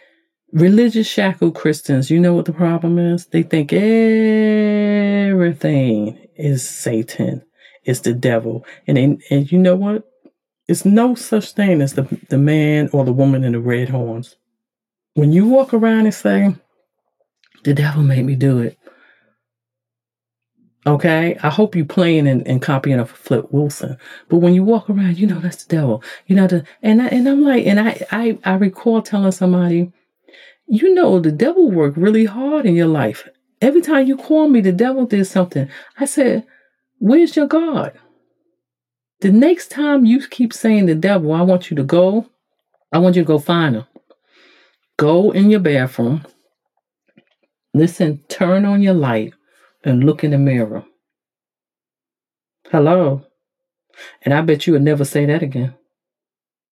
religious 0.53 1.09
shackle 1.09 1.51
Christians, 1.51 2.09
you 2.11 2.21
know 2.21 2.35
what 2.35 2.47
the 2.47 2.53
problem 2.53 2.99
is? 2.99 3.27
They 3.27 3.43
think 3.43 3.73
everything 3.73 3.89
is 6.37 6.67
Satan, 6.67 7.43
is 7.85 8.01
the 8.01 8.15
devil. 8.15 8.65
And, 8.87 8.97
and, 8.97 9.21
and 9.31 9.51
you 9.53 9.59
know 9.59 9.75
what? 9.77 10.05
It's 10.69 10.85
no 10.85 11.17
such 11.17 11.53
thing 11.53 11.83
as 11.83 11.95
the, 11.95 12.07
the 12.29 12.39
man 12.39 12.89
or 12.93 13.05
the 13.05 13.13
woman 13.13 13.43
in 13.43 13.53
the 13.53 13.61
red 13.61 13.89
horns. 13.89 14.37
When 15.15 15.33
you 15.33 15.47
walk 15.47 15.75
around 15.75 16.07
and 16.07 16.15
say, 16.15 16.55
the 17.65 17.75
devil 17.75 18.03
made 18.03 18.25
me 18.25 18.37
do 18.37 18.61
it, 18.61 18.79
Okay, 20.87 21.37
I 21.43 21.51
hope 21.51 21.77
you 21.77 21.85
playing 21.85 22.27
and, 22.27 22.47
and 22.49 22.63
copying 22.63 22.99
of 22.99 23.11
Flip 23.11 23.47
Wilson. 23.53 23.99
But 24.29 24.39
when 24.39 24.55
you 24.55 24.65
walk 24.65 24.89
around, 24.89 25.19
you 25.19 25.27
know 25.27 25.39
that's 25.39 25.65
the 25.65 25.77
devil. 25.77 26.03
You 26.27 26.37
know 26.37 26.47
the 26.47 26.65
and 26.83 27.03
I, 27.03 27.09
and 27.09 27.29
I'm 27.29 27.45
like, 27.45 27.67
and 27.67 27.79
I 27.79 28.07
I 28.11 28.39
I 28.45 28.55
recall 28.55 29.03
telling 29.03 29.33
somebody, 29.33 29.93
you 30.67 30.95
know, 30.95 31.21
the 31.21 31.33
devil 31.33 31.71
worked 31.71 31.99
really 31.99 32.25
hard 32.25 32.65
in 32.65 32.75
your 32.75 32.87
life. 32.89 33.29
Every 33.61 33.83
time 33.83 34.07
you 34.07 34.17
call 34.17 34.49
me, 34.49 34.63
the 34.63 34.73
devil 34.73 35.05
did 35.05 35.27
something. 35.27 35.69
I 35.99 36.07
said, 36.07 36.47
"Where's 36.99 37.37
your 37.37 37.47
God?" 37.47 37.93
The 39.21 39.33
next 39.33 39.71
time 39.71 40.07
you 40.07 40.27
keep 40.27 40.55
saying 40.55 40.87
the 40.87 40.95
devil, 40.95 41.33
I 41.33 41.43
want 41.43 41.71
you 41.71 41.77
to 41.77 41.85
go. 41.85 42.31
I 42.91 42.99
want 42.99 43.17
you 43.17 43.23
to 43.23 43.27
go 43.27 43.39
find 43.39 43.77
him. 43.77 43.87
Go 45.01 45.31
in 45.31 45.49
your 45.49 45.61
bathroom. 45.61 46.27
Listen, 47.73 48.23
turn 48.29 48.67
on 48.67 48.83
your 48.83 48.93
light 48.93 49.33
and 49.83 50.05
look 50.05 50.23
in 50.25 50.33
the 50.33 50.37
mirror. 50.37 50.85
Hello. 52.71 53.25
And 54.21 54.35
I 54.35 54.43
bet 54.43 54.67
you 54.67 54.75
would 54.75 54.83
never 54.83 55.07
say 55.07 55.25
that 55.25 55.43
again. 55.43 55.73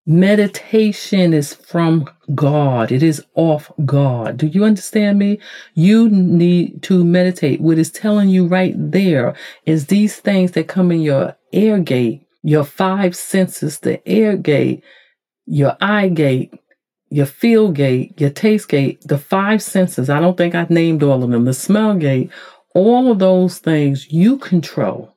Meditation 0.04 1.32
is 1.32 1.54
from 1.54 2.06
God. 2.34 2.92
It 2.92 3.02
is 3.02 3.24
off 3.34 3.72
God. 3.86 4.36
Do 4.36 4.46
you 4.46 4.62
understand 4.62 5.18
me? 5.18 5.40
You 5.72 6.10
need 6.10 6.82
to 6.82 7.04
meditate. 7.04 7.62
What 7.62 7.78
is 7.78 7.90
telling 7.90 8.28
you 8.28 8.46
right 8.46 8.74
there 8.76 9.34
is 9.64 9.86
these 9.86 10.16
things 10.16 10.50
that 10.50 10.68
come 10.68 10.92
in 10.92 11.00
your 11.00 11.34
ear 11.52 11.78
gate, 11.78 12.26
your 12.42 12.64
five 12.64 13.16
senses, 13.16 13.78
the 13.78 14.02
ear 14.04 14.36
gate, 14.36 14.84
your 15.46 15.78
eye 15.80 16.10
gate, 16.10 16.52
your 17.10 17.26
feel 17.26 17.70
gate, 17.70 18.20
your 18.20 18.30
taste 18.30 18.68
gate, 18.68 19.00
the 19.06 19.18
five 19.18 19.62
senses. 19.62 20.10
I 20.10 20.20
don't 20.20 20.36
think 20.36 20.54
I've 20.54 20.70
named 20.70 21.02
all 21.02 21.22
of 21.22 21.30
them. 21.30 21.44
The 21.44 21.54
smell 21.54 21.94
gate, 21.94 22.30
all 22.74 23.10
of 23.10 23.18
those 23.18 23.58
things 23.58 24.10
you 24.12 24.38
control. 24.38 25.14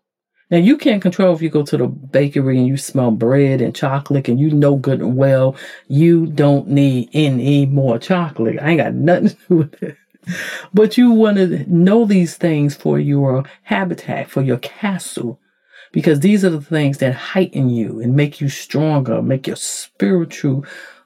Now 0.50 0.58
you 0.58 0.78
can't 0.78 1.02
control 1.02 1.34
if 1.34 1.42
you 1.42 1.50
go 1.50 1.64
to 1.64 1.78
the 1.78 1.88
bakery 1.88 2.58
and 2.58 2.68
you 2.68 2.76
smell 2.76 3.12
bread 3.12 3.62
and 3.62 3.74
chocolate 3.74 4.28
and 4.28 4.38
you 4.40 4.52
know 4.52 4.76
good 4.76 5.00
and 5.00 5.16
well 5.16 5.56
you 5.88 6.28
don't 6.28 6.68
need 6.68 7.10
any 7.14 7.66
more 7.66 7.98
chocolate. 7.98 8.60
I 8.62 8.72
ain't 8.72 8.82
got 8.82 8.94
nothing 8.94 9.30
to 9.30 9.36
do 9.48 9.56
with 9.56 9.84
it. 9.84 9.98
But 10.74 10.98
you 10.98 11.12
want 11.12 11.38
to 11.38 11.66
know 11.74 12.06
these 12.06 12.36
things 12.36 12.76
for 12.76 13.00
your 13.00 13.44
habitat, 13.64 14.30
for 14.30 14.42
your 14.42 14.58
castle, 14.58 15.40
because 15.92 16.20
these 16.20 16.46
are 16.46 16.50
the 16.50 16.62
things 16.62 17.00
that 17.00 17.16
heighten 17.16 17.70
you 17.70 18.00
and 18.02 18.16
make 18.16 18.40
you 18.40 18.50
stronger, 18.50 19.22
make 19.22 19.48
your 19.48 19.56
spiritual 19.56 20.66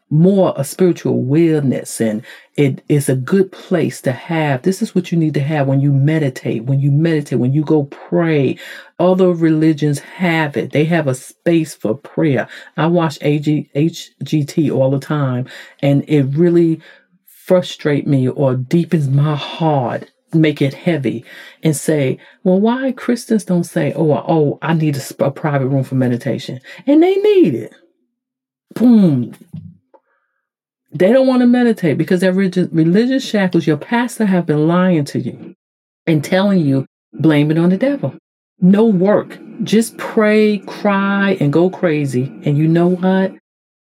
more 0.09 0.53
a 0.55 0.63
spiritual 0.63 1.13
awareness 1.13 1.99
and 1.99 2.23
it 2.55 2.83
is 2.87 3.09
a 3.09 3.15
good 3.15 3.51
place 3.51 4.01
to 4.01 4.11
have 4.11 4.61
this 4.61 4.81
is 4.81 4.93
what 4.93 5.11
you 5.11 5.17
need 5.17 5.33
to 5.33 5.39
have 5.41 5.67
when 5.67 5.81
you 5.81 5.91
meditate 5.91 6.63
when 6.65 6.79
you 6.79 6.91
meditate 6.91 7.39
when 7.39 7.53
you 7.53 7.63
go 7.63 7.85
pray. 7.85 8.57
Other 8.99 9.33
religions 9.33 9.99
have 9.99 10.55
it. 10.55 10.71
They 10.71 10.85
have 10.85 11.07
a 11.07 11.15
space 11.15 11.73
for 11.73 11.97
prayer. 11.97 12.47
I 12.77 12.87
watch 12.87 13.17
AG, 13.21 13.69
hgt 13.75 14.71
all 14.71 14.91
the 14.91 14.99
time 14.99 15.47
and 15.81 16.03
it 16.07 16.23
really 16.23 16.81
frustrates 17.25 18.07
me 18.07 18.27
or 18.27 18.55
deepens 18.55 19.07
my 19.07 19.35
heart 19.35 20.11
make 20.33 20.61
it 20.61 20.73
heavy 20.73 21.23
and 21.63 21.77
say 21.77 22.19
well 22.43 22.59
why 22.59 22.91
christians 22.91 23.45
don't 23.45 23.63
say 23.63 23.93
oh 23.93 24.11
oh 24.27 24.59
i 24.61 24.73
need 24.73 24.97
a, 24.97 25.23
a 25.23 25.31
private 25.31 25.67
room 25.67 25.83
for 25.83 25.95
meditation? 25.95 26.59
And 26.85 27.01
they 27.01 27.15
need 27.15 27.55
it. 27.55 27.73
Boom 28.73 29.33
they 30.95 31.11
don't 31.11 31.27
want 31.27 31.41
to 31.41 31.45
meditate 31.45 31.97
because 31.97 32.21
they're 32.21 32.31
religious 32.31 33.27
shackles. 33.27 33.67
Your 33.67 33.75
pastor 33.75 34.25
have 34.25 34.45
been 34.45 34.65
lying 34.65 35.03
to 35.05 35.19
you 35.19 35.53
and 36.07 36.23
telling 36.23 36.59
you, 36.65 36.85
blame 37.13 37.51
it 37.51 37.57
on 37.57 37.69
the 37.69 37.77
devil. 37.77 38.15
No 38.61 38.85
work. 38.85 39.37
Just 39.63 39.97
pray, 39.97 40.59
cry, 40.59 41.35
and 41.41 41.51
go 41.51 41.69
crazy. 41.69 42.23
And 42.45 42.57
you 42.57 42.67
know 42.67 42.87
what? 42.87 43.33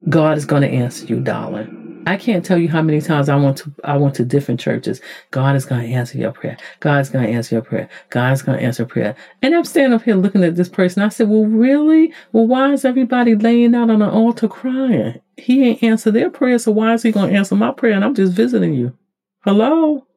God 0.09 0.37
is 0.37 0.45
going 0.45 0.63
to 0.63 0.67
answer 0.67 1.05
you, 1.05 1.21
darling. 1.21 1.76
I 2.07 2.17
can't 2.17 2.45
tell 2.45 2.57
you 2.57 2.69
how 2.69 2.81
many 2.81 3.01
times 3.01 3.29
I 3.29 3.35
went 3.35 3.57
to 3.59 3.73
I 3.83 3.97
went 3.97 4.15
to 4.15 4.25
different 4.25 4.61
churches. 4.61 5.01
God 5.31 5.55
is 5.57 5.65
going 5.65 5.87
to 5.87 5.93
answer 5.93 6.17
your 6.17 6.31
prayer. 6.31 6.57
God 6.79 7.01
is 7.01 7.09
going 7.09 7.27
to 7.27 7.33
answer 7.33 7.55
your 7.55 7.63
prayer. 7.63 7.89
God 8.11 8.33
is 8.33 8.41
going 8.41 8.59
to 8.59 8.65
answer 8.65 8.85
prayer. 8.85 9.15
And 9.41 9.53
I'm 9.53 9.65
standing 9.65 9.93
up 9.93 10.03
here 10.03 10.15
looking 10.15 10.43
at 10.43 10.55
this 10.55 10.69
person. 10.69 11.03
I 11.03 11.09
said, 11.09 11.29
"Well, 11.29 11.45
really? 11.45 12.13
Well, 12.31 12.47
why 12.47 12.73
is 12.73 12.85
everybody 12.85 13.35
laying 13.35 13.75
out 13.75 13.89
on 13.91 14.01
an 14.01 14.09
altar 14.09 14.47
crying? 14.47 15.21
He 15.37 15.65
ain't 15.67 15.83
answer 15.83 16.11
their 16.11 16.29
prayer, 16.29 16.59
so 16.59 16.71
why 16.71 16.93
is 16.93 17.03
he 17.03 17.11
going 17.11 17.31
to 17.31 17.37
answer 17.37 17.55
my 17.55 17.71
prayer? 17.71 17.93
And 17.93 18.05
I'm 18.05 18.15
just 18.15 18.33
visiting 18.33 18.73
you. 18.73 18.97
Hello." 19.43 20.07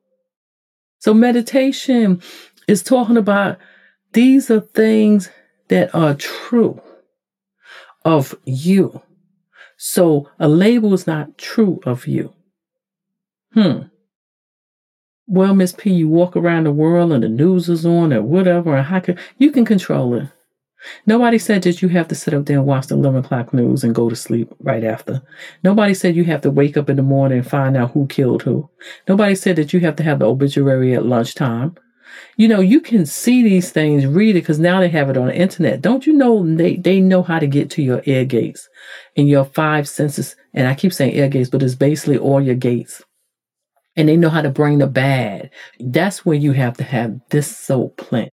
So 1.00 1.14
meditation 1.14 2.22
is 2.68 2.82
talking 2.82 3.16
about 3.16 3.58
these 4.12 4.50
are 4.50 4.60
things 4.60 5.30
that 5.68 5.94
are 5.94 6.14
true 6.14 6.80
of 8.04 8.34
you. 8.44 9.02
So 9.82 10.28
a 10.38 10.46
label 10.46 10.92
is 10.92 11.06
not 11.06 11.38
true 11.38 11.80
of 11.86 12.06
you. 12.06 12.34
Hmm. 13.54 13.84
Well, 15.26 15.54
Miss 15.54 15.72
P, 15.72 15.90
you 15.90 16.06
walk 16.06 16.36
around 16.36 16.64
the 16.64 16.70
world 16.70 17.12
and 17.12 17.24
the 17.24 17.30
news 17.30 17.70
is 17.70 17.86
on 17.86 18.12
or 18.12 18.20
whatever, 18.20 18.76
and 18.76 18.86
how 18.86 19.00
can 19.00 19.18
you 19.38 19.50
can 19.50 19.64
control 19.64 20.14
it. 20.16 20.28
Nobody 21.06 21.38
said 21.38 21.62
that 21.62 21.80
you 21.80 21.88
have 21.88 22.08
to 22.08 22.14
sit 22.14 22.34
up 22.34 22.44
there 22.44 22.58
and 22.58 22.66
watch 22.66 22.88
the 22.88 22.94
11 22.94 23.24
o'clock 23.24 23.54
news 23.54 23.82
and 23.82 23.94
go 23.94 24.10
to 24.10 24.16
sleep 24.16 24.54
right 24.60 24.84
after. 24.84 25.22
Nobody 25.64 25.94
said 25.94 26.14
you 26.14 26.24
have 26.24 26.42
to 26.42 26.50
wake 26.50 26.76
up 26.76 26.90
in 26.90 26.96
the 26.96 27.02
morning 27.02 27.38
and 27.38 27.48
find 27.48 27.74
out 27.74 27.92
who 27.92 28.06
killed 28.06 28.42
who. 28.42 28.68
Nobody 29.08 29.34
said 29.34 29.56
that 29.56 29.72
you 29.72 29.80
have 29.80 29.96
to 29.96 30.02
have 30.02 30.18
the 30.18 30.26
obituary 30.26 30.94
at 30.94 31.06
lunchtime. 31.06 31.74
You 32.36 32.48
know, 32.48 32.60
you 32.60 32.80
can 32.80 33.06
see 33.06 33.42
these 33.42 33.70
things, 33.70 34.06
read 34.06 34.30
it, 34.30 34.40
because 34.40 34.58
now 34.58 34.80
they 34.80 34.88
have 34.88 35.10
it 35.10 35.16
on 35.16 35.26
the 35.26 35.36
internet. 35.36 35.82
Don't 35.82 36.06
you 36.06 36.12
know 36.12 36.44
they, 36.56 36.76
they 36.76 37.00
know 37.00 37.22
how 37.22 37.38
to 37.38 37.46
get 37.46 37.70
to 37.70 37.82
your 37.82 38.02
ear 38.06 38.24
gates 38.24 38.68
and 39.16 39.28
your 39.28 39.44
five 39.44 39.88
senses? 39.88 40.36
And 40.54 40.66
I 40.66 40.74
keep 40.74 40.92
saying 40.92 41.14
ear 41.14 41.28
gates, 41.28 41.50
but 41.50 41.62
it's 41.62 41.74
basically 41.74 42.18
all 42.18 42.40
your 42.40 42.54
gates. 42.54 43.02
And 43.96 44.08
they 44.08 44.16
know 44.16 44.30
how 44.30 44.42
to 44.42 44.50
bring 44.50 44.78
the 44.78 44.86
bad. 44.86 45.50
That's 45.78 46.24
where 46.24 46.36
you 46.36 46.52
have 46.52 46.76
to 46.78 46.84
have 46.84 47.28
discipline. 47.28 48.30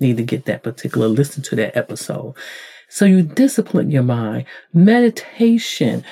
Need 0.00 0.16
to 0.16 0.24
get 0.24 0.44
that 0.46 0.62
particular, 0.62 1.08
listen 1.08 1.42
to 1.44 1.56
that 1.56 1.76
episode. 1.76 2.34
So 2.88 3.04
you 3.06 3.22
discipline 3.22 3.90
your 3.90 4.02
mind. 4.02 4.44
Meditation 4.74 6.04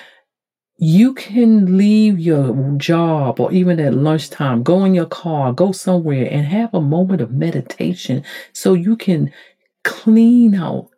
you 0.82 1.12
can 1.12 1.76
leave 1.76 2.18
your 2.18 2.72
job 2.78 3.38
or 3.38 3.52
even 3.52 3.78
at 3.78 3.92
lunchtime, 3.92 4.62
go 4.62 4.82
in 4.86 4.94
your 4.94 5.04
car, 5.04 5.52
go 5.52 5.72
somewhere 5.72 6.26
and 6.30 6.46
have 6.46 6.72
a 6.72 6.80
moment 6.80 7.20
of 7.20 7.32
meditation 7.32 8.24
so 8.54 8.72
you 8.72 8.96
can 8.96 9.30
clean 9.84 10.54
out 10.54 10.88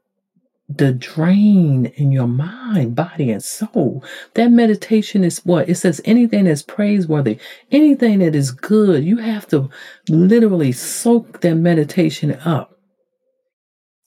the 0.68 0.92
drain 0.92 1.86
in 1.96 2.12
your 2.12 2.28
mind, 2.28 2.94
body, 2.94 3.32
and 3.32 3.42
soul. 3.42 4.04
That 4.34 4.52
meditation 4.52 5.24
is 5.24 5.44
what? 5.44 5.68
It 5.68 5.74
says 5.74 6.00
anything 6.04 6.44
that's 6.44 6.62
praiseworthy, 6.62 7.38
anything 7.72 8.20
that 8.20 8.36
is 8.36 8.52
good, 8.52 9.02
you 9.02 9.16
have 9.16 9.48
to 9.48 9.68
literally 10.08 10.70
soak 10.70 11.40
that 11.40 11.56
meditation 11.56 12.38
up. 12.44 12.78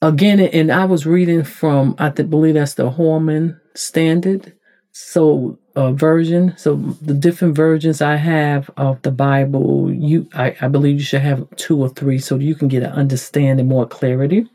Again, 0.00 0.40
and 0.40 0.72
I 0.72 0.86
was 0.86 1.04
reading 1.04 1.44
from, 1.44 1.96
I 1.98 2.08
believe 2.08 2.54
that's 2.54 2.74
the 2.74 2.88
Holman 2.88 3.60
Standard. 3.74 4.54
So 4.92 5.58
uh, 5.76 5.92
version. 5.92 6.54
So 6.56 6.74
the 6.74 7.14
different 7.14 7.54
versions 7.54 8.00
I 8.00 8.16
have 8.16 8.70
of 8.76 9.00
the 9.02 9.10
Bible, 9.12 9.92
you 9.92 10.28
I, 10.34 10.56
I 10.60 10.68
believe 10.68 10.96
you 10.98 11.04
should 11.04 11.20
have 11.20 11.46
two 11.56 11.80
or 11.80 11.90
three 11.90 12.18
so 12.18 12.36
you 12.36 12.54
can 12.54 12.68
get 12.68 12.82
an 12.82 12.92
understanding 12.92 13.68
more 13.68 13.86
clarity. 13.86 14.48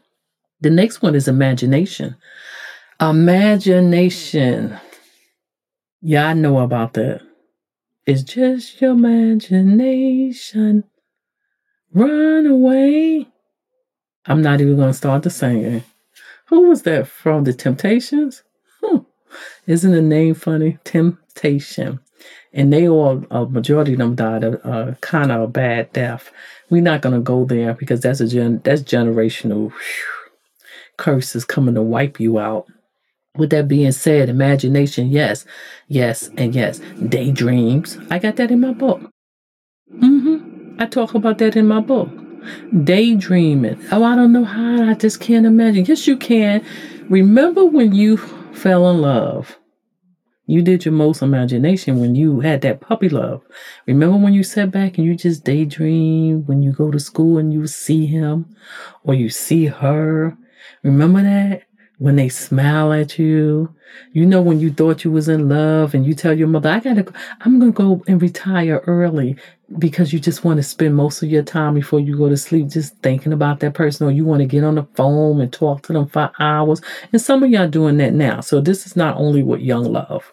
The 0.60 0.72
next 0.72 1.02
one 1.02 1.16
is 1.16 1.28
imagination. 1.28 2.16
Imagination. 3.00 4.78
Yeah, 6.02 6.28
I 6.30 6.34
know 6.34 6.60
about 6.60 6.94
that. 6.94 7.22
It's 8.06 8.24
just 8.24 8.82
your 8.82 8.92
imagination. 8.92 10.84
Run 11.94 12.48
away. 12.48 13.28
I'm 14.26 14.42
not 14.42 14.62
even 14.62 14.76
going 14.76 14.90
to 14.90 14.94
start 14.94 15.24
the 15.24 15.30
singing. 15.30 15.84
Who 16.48 16.70
was 16.70 16.82
that 16.84 17.08
from? 17.08 17.44
The 17.44 17.54
Temptations? 17.54 18.44
Isn't 19.67 19.91
the 19.91 20.02
name 20.02 20.34
funny? 20.36 20.80
Temptation. 20.84 22.00
And 22.54 22.72
they 22.72 22.88
all, 22.88 23.24
a 23.32 23.46
majority 23.46 23.94
of 23.94 24.00
them 24.00 24.15
died 24.15 24.44
a, 24.44 24.67
a 24.67 24.96
kind 25.02 25.32
of 25.32 25.41
a 25.41 25.48
bad 25.48 25.91
death. 25.94 26.32
We're 26.70 26.82
not 26.82 27.02
going 27.02 27.15
to 27.15 27.22
go 27.22 27.46
there 27.46 27.74
because 27.74 28.02
that's 28.02 28.20
a 28.20 28.28
gen, 28.28 28.62
that's 28.63 28.82
generational 28.82 29.72
curses 30.98 31.46
coming 31.46 31.76
to 31.76 31.82
wipe 31.82 32.20
you 32.20 32.39
out. 32.39 32.67
With 33.38 33.52
that 33.52 33.70
being 33.70 33.94
said, 33.94 34.28
imagination, 34.28 35.08
yes, 35.10 35.46
yes, 35.88 36.30
and 36.38 36.54
yes. 36.54 36.82
Daydreams. 37.08 37.98
I 38.10 38.20
got 38.20 38.36
that 38.36 38.52
in 38.52 38.60
my 38.60 38.74
book. 38.74 39.02
Mm-hmm. 39.96 40.76
I 40.80 40.86
talk 40.86 41.15
about 41.15 41.38
that 41.38 41.56
in 41.56 41.67
my 41.67 41.80
book. 41.80 42.10
Daydreaming. 42.84 43.80
Oh, 43.91 44.04
I 44.04 44.15
don't 44.15 44.34
know 44.34 44.44
how. 44.44 44.89
I 44.89 44.96
just 44.96 45.22
can't 45.22 45.46
imagine. 45.46 45.86
Yes, 45.86 46.08
you 46.08 46.17
can. 46.17 46.65
Remember 47.08 47.65
when 47.65 47.94
you 47.94 48.17
fell 48.54 48.90
in 48.90 49.02
love. 49.02 49.58
You 50.48 50.62
did 50.62 50.84
your 50.84 50.94
most 50.94 51.22
imagination 51.22 52.00
when 52.00 52.16
you 52.16 52.42
had 52.42 52.62
that 52.62 52.82
puppy 52.82 53.10
love. 53.10 53.42
Remember 53.86 54.18
when 54.18 54.34
you 54.34 54.44
sat 54.44 54.72
back 54.72 54.98
and 54.98 55.06
you 55.06 55.16
just 55.16 55.46
daydream 55.46 56.46
when 56.46 56.62
you 56.62 56.74
go 56.74 56.92
to 56.92 57.00
school 57.00 57.38
and 57.38 57.54
you 57.54 57.68
see 57.68 58.06
him 58.06 58.54
or 59.04 59.14
you 59.14 59.30
see 59.30 59.68
her? 59.68 60.38
Remember 60.84 61.22
that? 61.22 61.64
When 62.02 62.16
they 62.16 62.30
smile 62.30 62.92
at 62.94 63.20
you, 63.20 63.72
you 64.12 64.26
know 64.26 64.42
when 64.42 64.60
you 64.60 64.74
thought 64.74 65.04
you 65.04 65.12
was 65.12 65.30
in 65.30 65.48
love 65.48 65.94
and 65.94 66.04
you 66.04 66.16
tell 66.16 66.34
your 66.34 66.48
mother, 66.48 66.68
I 66.68 66.80
gotta, 66.80 67.06
I'm 67.42 67.60
gonna 67.60 67.72
go 67.72 68.04
and 68.08 68.20
retire 68.20 68.82
early 68.88 69.38
because 69.78 70.12
you 70.12 70.20
just 70.20 70.44
want 70.44 70.58
to 70.58 70.64
spend 70.64 70.96
most 70.96 71.22
of 71.22 71.30
your 71.30 71.44
time 71.44 71.76
before 71.76 72.00
you 72.00 72.18
go 72.18 72.28
to 72.28 72.38
sleep 72.38 72.70
just 72.70 72.98
thinking 73.04 73.34
about 73.34 73.60
that 73.60 73.76
person 73.76 74.08
or 74.08 74.12
you 74.12 74.26
want 74.26 74.40
to 74.40 74.48
get 74.48 74.64
on 74.64 74.74
the 74.74 74.88
phone 74.96 75.42
and 75.42 75.54
talk 75.54 75.84
to 75.84 75.94
them 75.94 76.08
for 76.08 76.32
hours. 76.40 76.82
And 77.14 77.22
some 77.22 77.44
of 77.44 77.52
y'all 77.52 77.68
doing 77.68 77.98
that 77.98 78.14
now. 78.14 78.42
So 78.42 78.62
this 78.62 78.88
is 78.88 78.96
not 78.96 79.18
only 79.18 79.44
with 79.44 79.62
young 79.62 79.84
love. 79.84 80.32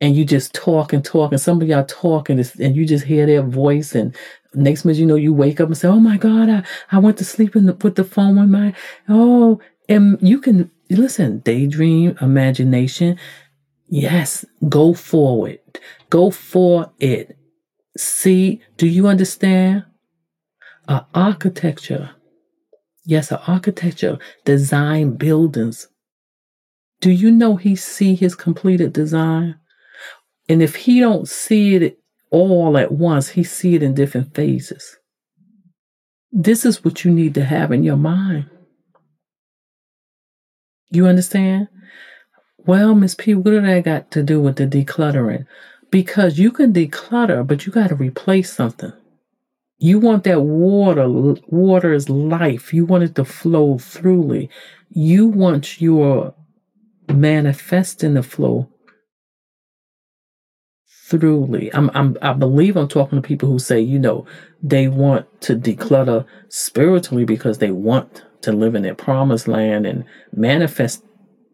And 0.00 0.16
you 0.16 0.24
just 0.24 0.54
talk 0.54 0.94
and 0.94 1.04
talk, 1.04 1.30
and 1.30 1.40
some 1.40 1.60
of 1.60 1.68
y'all 1.68 1.84
talk, 1.84 2.30
and, 2.30 2.40
and 2.58 2.74
you 2.74 2.86
just 2.86 3.04
hear 3.04 3.24
their 3.26 3.42
voice, 3.42 3.94
and 3.94 4.16
next 4.52 4.84
minute 4.84 4.98
you 4.98 5.06
know 5.06 5.14
you 5.14 5.32
wake 5.32 5.60
up 5.60 5.68
and 5.68 5.78
say, 5.78 5.86
"Oh 5.86 6.00
my 6.00 6.16
God, 6.16 6.50
I, 6.50 6.64
I 6.90 6.98
went 6.98 7.18
to 7.18 7.24
sleep 7.24 7.54
and 7.54 7.78
put 7.78 7.94
the 7.94 8.02
phone 8.02 8.36
on 8.36 8.50
my 8.50 8.74
oh." 9.08 9.60
And 9.88 10.18
you 10.20 10.40
can 10.40 10.70
listen, 10.96 11.38
daydream, 11.40 12.16
imagination. 12.20 13.18
Yes, 13.88 14.44
go 14.68 14.94
forward, 14.94 15.60
go 16.10 16.30
for 16.30 16.92
it 16.98 17.36
See, 17.96 18.62
do 18.78 18.86
you 18.86 19.06
understand? 19.06 19.84
A 20.88 21.04
architecture. 21.14 22.10
Yes, 23.04 23.30
an 23.30 23.38
architecture 23.46 24.18
design 24.44 25.16
buildings. 25.16 25.88
Do 27.00 27.10
you 27.10 27.30
know 27.30 27.56
he 27.56 27.76
see 27.76 28.14
his 28.14 28.34
completed 28.34 28.92
design? 28.92 29.56
And 30.48 30.62
if 30.62 30.76
he 30.76 31.00
don't 31.00 31.28
see 31.28 31.76
it 31.76 31.98
all 32.30 32.78
at 32.78 32.92
once, 32.92 33.30
he 33.30 33.44
see 33.44 33.74
it 33.74 33.82
in 33.82 33.94
different 33.94 34.34
phases. 34.34 34.96
This 36.30 36.64
is 36.64 36.82
what 36.84 37.04
you 37.04 37.10
need 37.10 37.34
to 37.34 37.44
have 37.44 37.72
in 37.72 37.82
your 37.82 37.96
mind. 37.96 38.48
You 40.92 41.06
understand? 41.08 41.68
Well, 42.58 42.94
Miss 42.94 43.16
P, 43.16 43.34
what 43.34 43.50
did 43.50 43.64
that 43.64 43.84
got 43.84 44.10
to 44.12 44.22
do 44.22 44.40
with 44.40 44.56
the 44.56 44.66
decluttering? 44.66 45.46
because 45.92 46.38
you 46.38 46.50
can 46.50 46.72
declutter, 46.72 47.46
but 47.46 47.64
you 47.64 47.70
got 47.70 47.90
to 47.90 47.94
replace 47.94 48.52
something. 48.52 48.92
You 49.78 50.00
want 50.00 50.24
that 50.24 50.40
water, 50.40 51.06
water 51.46 51.92
is 51.92 52.08
life. 52.08 52.72
You 52.72 52.86
want 52.86 53.04
it 53.04 53.14
to 53.16 53.24
flow 53.24 53.74
throughly. 53.74 54.48
You 54.88 55.26
want 55.26 55.80
your 55.80 56.34
manifesting 57.08 58.14
the 58.14 58.22
flow 58.22 58.68
throughly. 61.18 61.70
I'm, 61.74 61.90
I'm, 61.94 62.16
I 62.22 62.32
believe 62.32 62.76
I'm 62.76 62.88
talking 62.88 63.20
to 63.20 63.26
people 63.26 63.48
who 63.48 63.58
say, 63.58 63.80
you 63.80 63.98
know, 63.98 64.26
they 64.62 64.88
want 64.88 65.26
to 65.42 65.56
declutter 65.56 66.24
spiritually 66.48 67.24
because 67.24 67.58
they 67.58 67.70
want 67.70 68.24
to 68.42 68.52
live 68.52 68.74
in 68.74 68.82
their 68.82 68.94
promised 68.94 69.48
land 69.48 69.86
and 69.86 70.04
manifest 70.32 71.04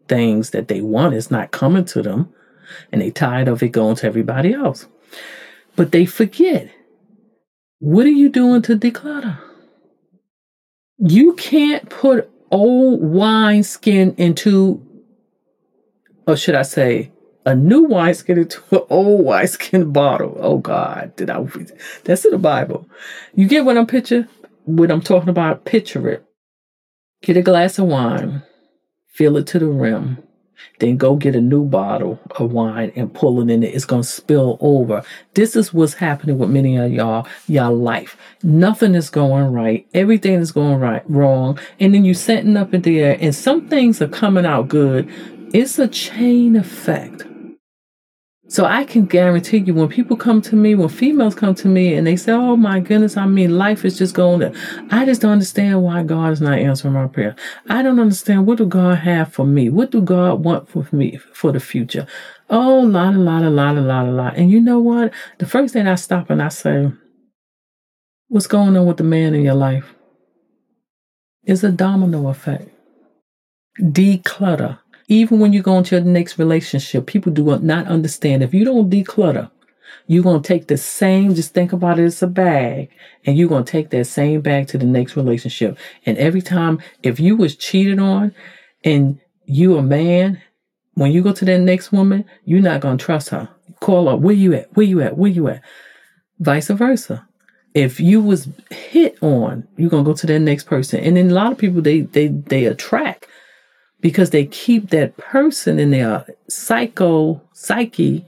things 0.07 0.51
that 0.51 0.67
they 0.67 0.81
want 0.81 1.13
is 1.13 1.29
not 1.29 1.51
coming 1.51 1.85
to 1.85 2.01
them 2.01 2.33
and 2.91 3.01
they 3.01 3.11
tired 3.11 3.47
of 3.47 3.61
it 3.63 3.69
going 3.69 3.95
to 3.97 4.07
everybody 4.07 4.53
else. 4.53 4.87
But 5.75 5.91
they 5.91 6.05
forget. 6.05 6.69
What 7.79 8.05
are 8.05 8.09
you 8.09 8.29
doing 8.29 8.61
to 8.63 8.77
declutter? 8.77 9.39
You 10.97 11.33
can't 11.35 11.89
put 11.89 12.29
old 12.51 13.01
wine 13.01 13.63
skin 13.63 14.15
into, 14.17 14.85
or 16.27 16.35
should 16.35 16.55
I 16.55 16.63
say, 16.63 17.11
a 17.45 17.55
new 17.55 17.83
wineskin 17.83 18.39
into 18.39 18.61
an 18.71 18.85
old 18.89 19.25
wineskin 19.25 19.91
bottle. 19.91 20.37
Oh 20.39 20.57
God, 20.57 21.15
did 21.15 21.29
I? 21.29 21.43
That's 22.03 22.25
in 22.25 22.31
the 22.31 22.37
Bible. 22.37 22.87
You 23.35 23.47
get 23.47 23.65
what 23.65 23.77
I'm 23.77 23.87
picture? 23.87 24.27
What 24.65 24.91
I'm 24.91 25.01
talking 25.01 25.29
about? 25.29 25.65
Picture 25.65 26.09
it. 26.09 26.25
Get 27.21 27.37
a 27.37 27.41
glass 27.41 27.79
of 27.79 27.87
wine, 27.87 28.43
fill 29.07 29.35
it 29.37 29.47
to 29.47 29.59
the 29.59 29.67
rim, 29.67 30.23
then 30.79 30.97
go 30.97 31.15
get 31.15 31.35
a 31.35 31.41
new 31.41 31.65
bottle 31.65 32.19
of 32.37 32.51
wine 32.51 32.91
and 32.95 33.13
pull 33.13 33.41
it 33.41 33.49
in 33.49 33.63
it. 33.63 33.73
It's 33.73 33.85
gonna 33.85 34.03
spill 34.03 34.57
over. 34.61 35.03
This 35.33 35.55
is 35.55 35.73
what's 35.73 35.95
happening 35.95 36.37
with 36.37 36.49
many 36.49 36.77
of 36.77 36.91
y'all, 36.91 37.27
y'all 37.47 37.75
life. 37.75 38.15
Nothing 38.43 38.95
is 38.95 39.09
going 39.09 39.51
right. 39.51 39.87
Everything 39.93 40.35
is 40.35 40.51
going 40.51 40.79
right 40.79 41.03
wrong. 41.09 41.59
And 41.79 41.93
then 41.93 42.05
you're 42.05 42.13
setting 42.13 42.55
up 42.55 42.73
in 42.73 42.81
the 42.81 42.99
air 42.99 43.17
and 43.19 43.35
some 43.35 43.67
things 43.67 44.01
are 44.01 44.07
coming 44.07 44.45
out 44.45 44.69
good. 44.69 45.09
It's 45.53 45.79
a 45.79 45.87
chain 45.87 46.55
effect. 46.55 47.23
So 48.49 48.65
I 48.65 48.83
can 48.83 49.05
guarantee 49.05 49.59
you 49.59 49.75
when 49.75 49.89
people 49.89 50.17
come 50.17 50.41
to 50.41 50.55
me, 50.55 50.73
when 50.73 50.89
females 50.89 51.35
come 51.35 51.53
to 51.53 51.67
me 51.67 51.93
and 51.93 52.07
they 52.07 52.15
say, 52.15 52.31
Oh 52.31 52.55
my 52.55 52.79
goodness, 52.79 53.15
I 53.15 53.27
mean, 53.27 53.59
life 53.59 53.85
is 53.85 53.95
just 53.95 54.15
going 54.15 54.39
to, 54.39 54.51
I 54.89 55.05
just 55.05 55.21
don't 55.21 55.33
understand 55.33 55.83
why 55.83 56.01
God 56.01 56.33
is 56.33 56.41
not 56.41 56.57
answering 56.57 56.95
my 56.95 57.05
prayer. 57.05 57.35
I 57.69 57.83
don't 57.83 57.99
understand 57.99 58.47
what 58.47 58.57
do 58.57 58.65
God 58.65 58.97
have 58.97 59.31
for 59.31 59.45
me? 59.45 59.69
What 59.69 59.91
do 59.91 60.01
God 60.01 60.43
want 60.43 60.67
for 60.67 60.83
me 60.91 61.17
for 61.31 61.51
the 61.51 61.59
future? 61.59 62.07
Oh, 62.49 62.79
lot, 62.79 63.13
a 63.13 63.19
lot, 63.19 63.43
a 63.43 63.51
lot, 63.51 63.77
a 63.77 63.81
lot, 63.81 64.07
a 64.07 64.11
lot. 64.11 64.35
And 64.35 64.49
you 64.49 64.59
know 64.59 64.79
what? 64.79 65.13
The 65.37 65.45
first 65.45 65.73
thing 65.73 65.87
I 65.87 65.93
stop 65.93 66.31
and 66.31 66.41
I 66.41 66.47
say, 66.47 66.91
What's 68.29 68.47
going 68.47 68.75
on 68.75 68.87
with 68.87 68.97
the 68.97 69.03
man 69.03 69.35
in 69.35 69.43
your 69.43 69.53
life? 69.53 69.93
It's 71.43 71.63
a 71.63 71.71
domino 71.71 72.29
effect. 72.29 72.67
Declutter 73.79 74.79
even 75.09 75.39
when 75.39 75.51
you 75.51 75.61
go 75.61 75.77
into 75.77 75.95
your 75.95 76.05
next 76.05 76.37
relationship, 76.37 77.07
people 77.07 77.31
do 77.31 77.43
not 77.59 77.87
understand. 77.87 78.43
If 78.43 78.53
you 78.53 78.63
don't 78.63 78.89
declutter, 78.89 79.49
you're 80.05 80.23
going 80.23 80.41
to 80.41 80.47
take 80.47 80.67
the 80.67 80.77
same, 80.77 81.33
just 81.33 81.53
think 81.53 81.73
about 81.73 81.99
it 81.99 82.05
as 82.05 82.21
a 82.21 82.27
bag, 82.27 82.89
and 83.25 83.37
you're 83.37 83.49
going 83.49 83.63
to 83.63 83.71
take 83.71 83.89
that 83.89 84.05
same 84.05 84.41
bag 84.41 84.67
to 84.67 84.77
the 84.77 84.85
next 84.85 85.17
relationship. 85.17 85.77
And 86.05 86.17
every 86.17 86.43
time, 86.43 86.79
if 87.03 87.19
you 87.19 87.35
was 87.35 87.55
cheated 87.55 87.99
on 87.99 88.33
and 88.83 89.19
you 89.45 89.77
a 89.77 89.81
man, 89.81 90.41
when 90.93 91.11
you 91.11 91.23
go 91.23 91.33
to 91.33 91.45
that 91.45 91.59
next 91.59 91.91
woman, 91.91 92.23
you're 92.45 92.61
not 92.61 92.81
going 92.81 92.97
to 92.97 93.03
trust 93.03 93.29
her. 93.29 93.49
Call 93.79 94.09
her, 94.09 94.15
where 94.15 94.35
you 94.35 94.53
at? 94.53 94.75
Where 94.75 94.85
you 94.85 95.01
at? 95.01 95.17
Where 95.17 95.31
you 95.31 95.47
at? 95.47 95.63
Vice 96.39 96.67
versa. 96.67 97.27
If 97.73 97.99
you 97.99 98.21
was 98.21 98.47
hit 98.69 99.17
on, 99.21 99.67
you're 99.77 99.89
going 99.89 100.03
to 100.03 100.09
go 100.09 100.15
to 100.15 100.27
that 100.27 100.39
next 100.39 100.65
person. 100.65 100.99
And 100.99 101.17
then 101.17 101.31
a 101.31 101.33
lot 101.33 101.51
of 101.51 101.57
people, 101.57 101.81
they, 101.81 102.01
they, 102.01 102.27
they 102.27 102.65
attract 102.65 103.27
because 104.01 104.29
they 104.29 104.45
keep 104.45 104.89
that 104.89 105.17
person 105.17 105.79
in 105.79 105.91
their 105.91 106.25
psycho 106.47 107.41
psyche 107.53 108.25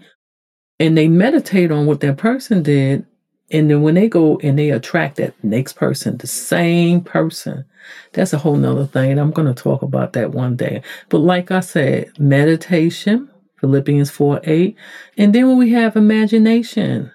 and 0.79 0.97
they 0.97 1.07
meditate 1.07 1.71
on 1.71 1.85
what 1.85 1.99
that 2.01 2.17
person 2.17 2.63
did. 2.63 3.05
And 3.51 3.69
then 3.69 3.81
when 3.81 3.95
they 3.95 4.07
go 4.07 4.39
and 4.41 4.57
they 4.57 4.71
attract 4.71 5.17
that 5.17 5.33
next 5.43 5.73
person, 5.73 6.17
the 6.17 6.27
same 6.27 7.01
person, 7.01 7.65
that's 8.13 8.33
a 8.33 8.37
whole 8.37 8.55
nother 8.55 8.85
thing. 8.85 9.11
And 9.11 9.19
I'm 9.19 9.31
going 9.31 9.53
to 9.53 9.63
talk 9.63 9.81
about 9.81 10.13
that 10.13 10.31
one 10.31 10.55
day. 10.55 10.81
But 11.09 11.19
like 11.19 11.51
I 11.51 11.59
said, 11.59 12.11
meditation, 12.17 13.29
Philippians 13.59 14.09
4 14.09 14.41
8. 14.43 14.75
And 15.17 15.35
then 15.35 15.47
when 15.47 15.57
we 15.57 15.71
have 15.71 15.95
imagination, 15.95 17.11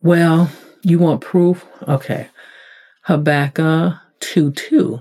well, 0.00 0.50
you 0.82 0.98
want 0.98 1.20
proof? 1.20 1.64
Okay. 1.86 2.28
Habakkuk 3.02 3.94
2 4.20 4.50
2. 4.52 5.00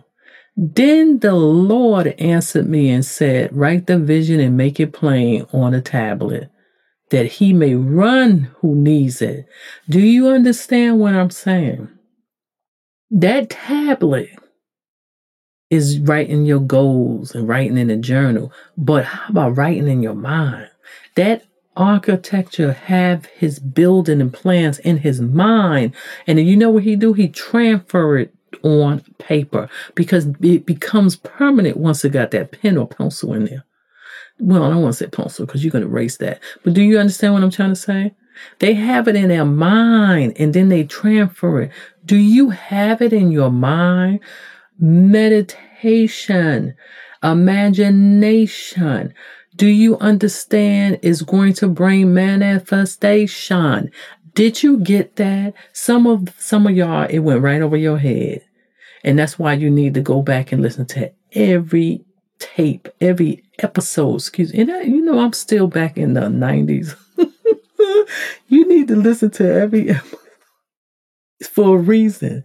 Then 0.55 1.19
the 1.19 1.33
Lord 1.33 2.07
answered 2.19 2.67
me 2.67 2.89
and 2.89 3.03
said, 3.03 3.55
Write 3.55 3.87
the 3.87 3.97
vision 3.97 4.39
and 4.39 4.55
make 4.55 4.79
it 4.79 4.93
plain 4.93 5.47
on 5.51 5.73
a 5.73 5.81
tablet, 5.81 6.49
that 7.09 7.25
he 7.25 7.53
may 7.53 7.75
run 7.75 8.51
who 8.59 8.75
needs 8.75 9.21
it. 9.21 9.47
Do 9.89 9.99
you 9.99 10.27
understand 10.27 10.99
what 10.99 11.15
I'm 11.15 11.31
saying? 11.31 11.89
That 13.09 13.49
tablet 13.49 14.29
is 15.69 15.99
writing 15.99 16.45
your 16.45 16.59
goals 16.59 17.33
and 17.33 17.47
writing 17.47 17.77
in 17.77 17.89
a 17.89 17.97
journal, 17.97 18.51
but 18.77 19.05
how 19.05 19.29
about 19.29 19.57
writing 19.57 19.87
in 19.87 20.03
your 20.03 20.13
mind? 20.13 20.69
That 21.15 21.45
architecture 21.75 22.73
have 22.73 23.25
his 23.25 23.59
building 23.59 24.21
and 24.21 24.31
plans 24.31 24.79
in 24.79 24.97
his 24.97 25.19
mind. 25.21 25.95
And 26.27 26.39
you 26.39 26.55
know 26.55 26.69
what 26.69 26.83
he 26.83 26.95
do? 26.95 27.13
He 27.13 27.27
transfer 27.27 28.17
it 28.17 28.33
on 28.63 29.01
paper 29.19 29.69
because 29.95 30.27
it 30.41 30.65
becomes 30.65 31.15
permanent 31.15 31.77
once 31.77 32.03
it 32.05 32.11
got 32.11 32.31
that 32.31 32.51
pen 32.51 32.77
or 32.77 32.87
pencil 32.87 33.33
in 33.33 33.45
there. 33.45 33.65
Well, 34.39 34.63
I 34.63 34.69
don't 34.69 34.81
want 34.81 34.95
to 34.95 35.03
say 35.03 35.09
pencil 35.09 35.45
because 35.45 35.63
you're 35.63 35.71
going 35.71 35.83
to 35.83 35.89
erase 35.89 36.17
that. 36.17 36.39
But 36.63 36.73
do 36.73 36.81
you 36.81 36.99
understand 36.99 37.33
what 37.33 37.43
I'm 37.43 37.51
trying 37.51 37.69
to 37.69 37.75
say? 37.75 38.13
They 38.59 38.73
have 38.73 39.07
it 39.07 39.15
in 39.15 39.29
their 39.29 39.45
mind 39.45 40.33
and 40.37 40.53
then 40.53 40.69
they 40.69 40.83
transfer 40.83 41.61
it. 41.61 41.71
Do 42.05 42.17
you 42.17 42.49
have 42.49 43.01
it 43.01 43.13
in 43.13 43.31
your 43.31 43.51
mind? 43.51 44.19
Meditation, 44.79 46.75
imagination. 47.23 49.13
Do 49.55 49.67
you 49.67 49.97
understand 49.99 50.99
is 51.03 51.21
going 51.21 51.53
to 51.53 51.67
bring 51.67 52.13
manifestation? 52.13 53.91
Did 54.35 54.63
you 54.63 54.79
get 54.79 55.17
that? 55.17 55.53
Some 55.73 56.07
of 56.07 56.33
some 56.39 56.65
of 56.67 56.75
y'all, 56.75 57.07
it 57.09 57.19
went 57.19 57.41
right 57.41 57.61
over 57.61 57.77
your 57.77 57.97
head. 57.97 58.43
And 59.03 59.19
that's 59.19 59.37
why 59.37 59.53
you 59.53 59.69
need 59.69 59.93
to 59.95 60.01
go 60.01 60.21
back 60.21 60.51
and 60.51 60.61
listen 60.61 60.85
to 60.87 61.11
every 61.33 62.05
tape, 62.39 62.87
every 63.01 63.43
episode. 63.59 64.15
Excuse 64.15 64.53
me. 64.53 64.61
And 64.61 64.71
I, 64.71 64.81
you 64.83 65.01
know, 65.01 65.19
I'm 65.19 65.33
still 65.33 65.67
back 65.67 65.97
in 65.97 66.13
the 66.13 66.21
90s. 66.21 66.95
you 68.47 68.67
need 68.67 68.87
to 68.87 68.95
listen 68.95 69.29
to 69.31 69.53
every 69.53 69.91
episode 69.91 70.19
for 71.51 71.77
a 71.77 71.81
reason. 71.81 72.43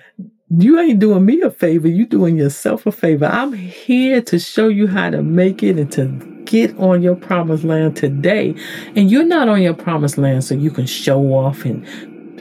You 0.51 0.79
ain't 0.79 0.99
doing 0.99 1.27
me 1.27 1.43
a 1.43 1.51
favor, 1.51 1.89
you 1.89 2.07
doing 2.07 2.39
yourself 2.39 2.87
a 2.87 2.93
favor. 2.93 3.27
I'm 3.27 3.53
here 3.53 4.23
to 4.23 4.39
show 4.39 4.69
you 4.69 4.87
how 4.87 5.11
to 5.11 5.23
make 5.23 5.63
it 5.63 5.79
and 5.79 5.93
to 5.93 6.07
get 6.47 6.77
on 6.79 7.03
your 7.03 7.17
promised 7.17 7.65
land 7.65 7.97
today. 7.97 8.55
And 8.97 9.11
you're 9.11 9.27
not 9.27 9.49
on 9.49 9.61
your 9.61 9.75
promised 9.75 10.17
land 10.17 10.45
so 10.45 10.55
you 10.55 10.71
can 10.71 10.87
show 10.87 11.35
off 11.35 11.67
and 11.67 11.87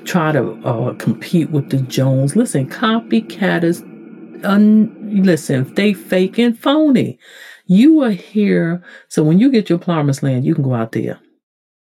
try 0.08 0.32
to 0.32 0.54
uh, 0.66 0.94
compete 0.94 1.50
with 1.50 1.70
the 1.70 1.80
Jones. 1.80 2.36
Listen, 2.36 2.70
copycatters 2.70 3.84
un, 4.46 5.24
listen, 5.24 5.74
they 5.74 5.94
fake 5.94 6.38
and 6.38 6.58
phony. 6.58 7.20
You 7.66 8.04
are 8.04 8.12
here. 8.12 8.82
So 9.10 9.24
when 9.24 9.40
you 9.40 9.52
get 9.52 9.70
your 9.70 9.80
promised 9.80 10.24
land, 10.24 10.46
you 10.46 10.56
can 10.56 10.64
go 10.64 10.74
out 10.74 10.94
there 10.94 11.20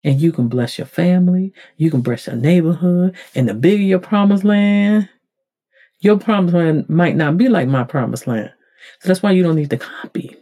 and 0.02 0.20
you 0.20 0.33
can 0.33 0.48
bless 0.48 0.78
your 0.78 0.87
family. 0.87 1.52
You 1.76 1.90
can 1.90 2.00
bless 2.00 2.26
your 2.26 2.37
neighborhood. 2.37 3.16
And 3.37 3.48
the 3.48 3.54
bigger 3.54 3.83
your 3.83 4.00
promised 4.00 4.44
land, 4.44 5.09
your 6.00 6.18
promised 6.18 6.54
land 6.54 6.88
might 6.88 7.16
not 7.16 7.37
be 7.37 7.48
like 7.48 7.68
my 7.68 7.84
promised 7.84 8.26
land. 8.26 8.52
So 9.00 9.08
that's 9.08 9.22
why 9.22 9.32
you 9.32 9.42
don't 9.42 9.56
need 9.56 9.70
to 9.70 9.78
copy. 9.78 10.37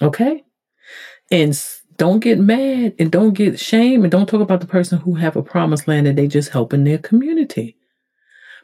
Okay? 0.00 0.44
And 1.30 1.60
don't 1.96 2.20
get 2.20 2.38
mad 2.38 2.94
and 2.98 3.10
don't 3.10 3.34
get 3.34 3.60
shame 3.60 4.02
and 4.02 4.10
don't 4.10 4.28
talk 4.28 4.40
about 4.40 4.60
the 4.60 4.66
person 4.66 4.98
who 4.98 5.14
have 5.14 5.36
a 5.36 5.42
promised 5.42 5.86
land 5.86 6.06
that 6.06 6.16
they 6.16 6.26
just 6.26 6.50
helping 6.50 6.84
their 6.84 6.98
community 6.98 7.76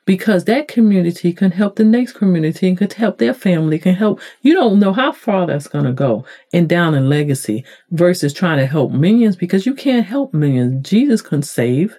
because 0.06 0.44
that 0.44 0.68
community 0.68 1.32
can 1.32 1.50
help 1.50 1.76
the 1.76 1.84
next 1.84 2.12
community 2.12 2.68
and 2.68 2.78
could 2.78 2.92
help 2.92 3.18
their 3.18 3.34
family, 3.34 3.78
can 3.78 3.94
help. 3.94 4.20
You 4.40 4.54
don't 4.54 4.78
know 4.78 4.92
how 4.92 5.12
far 5.12 5.46
that's 5.46 5.66
going 5.66 5.84
to 5.84 5.92
go 5.92 6.24
and 6.52 6.68
down 6.68 6.94
in 6.94 7.08
legacy 7.08 7.64
versus 7.90 8.32
trying 8.32 8.58
to 8.58 8.66
help 8.66 8.92
millions 8.92 9.36
because 9.36 9.66
you 9.66 9.74
can't 9.74 10.06
help 10.06 10.32
millions. 10.32 10.88
Jesus 10.88 11.20
can 11.20 11.42
save 11.42 11.98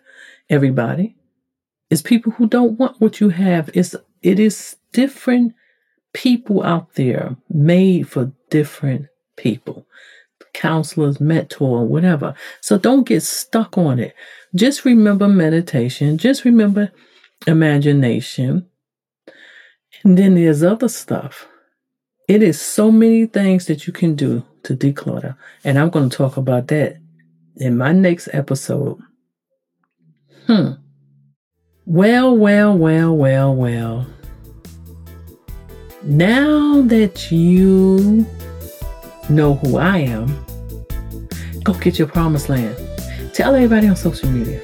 everybody. 0.50 1.17
It's 1.90 2.02
people 2.02 2.34
who 2.34 2.48
don't 2.48 2.78
want 2.78 3.00
what 3.00 3.20
you 3.20 3.30
have. 3.30 3.70
It's, 3.74 3.96
it 4.22 4.40
is 4.40 4.76
different 4.92 5.54
people 6.14 6.64
out 6.64 6.96
there 6.96 7.36
made 7.50 8.10
for 8.10 8.32
different 8.50 9.08
people 9.36 9.86
counselors, 10.58 11.22
mentor, 11.22 11.86
whatever. 11.86 12.34
So 12.62 12.78
don't 12.78 13.08
get 13.08 13.22
stuck 13.22 13.78
on 13.78 14.00
it. 14.00 14.16
Just 14.56 14.86
remember 14.86 15.28
meditation. 15.28 16.18
Just 16.18 16.46
remember 16.46 16.92
imagination. 17.46 18.66
And 20.04 20.18
then 20.18 20.36
there's 20.36 20.64
other 20.64 20.90
stuff. 20.90 21.48
It 22.28 22.42
is 22.42 22.60
so 22.60 22.92
many 22.92 23.26
things 23.28 23.68
that 23.68 23.88
you 23.88 23.94
can 23.94 24.16
do 24.16 24.44
to 24.64 24.76
declutter. 24.76 25.38
And 25.64 25.78
I'm 25.78 25.90
going 25.90 26.10
to 26.10 26.18
talk 26.18 26.38
about 26.38 26.68
that 26.68 26.98
in 27.58 27.78
my 27.78 27.92
next 27.92 28.30
episode. 28.34 29.00
Hmm. 30.48 30.72
Well, 31.90 32.36
well, 32.36 32.78
well, 32.78 33.16
well, 33.16 33.56
well. 33.56 34.06
Now 36.04 36.82
that 36.82 37.32
you 37.32 38.26
know 39.30 39.54
who 39.54 39.78
I 39.78 40.00
am, 40.00 40.28
go 41.64 41.74
get 41.76 41.98
your 41.98 42.10
promised 42.10 42.50
land. 42.50 42.76
Tell 43.34 43.56
everybody 43.56 43.88
on 43.88 43.96
social 43.96 44.30
media. 44.30 44.62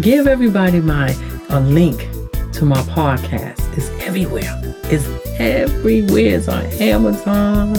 Give 0.00 0.26
everybody 0.26 0.80
my 0.80 1.14
a 1.50 1.60
link 1.60 2.08
to 2.54 2.64
my 2.64 2.80
podcast. 2.96 3.60
It's 3.76 3.90
everywhere. 4.02 4.58
It's 4.84 5.06
everywhere. 5.38 6.38
It's 6.38 6.48
on 6.48 6.64
Amazon, 6.80 7.74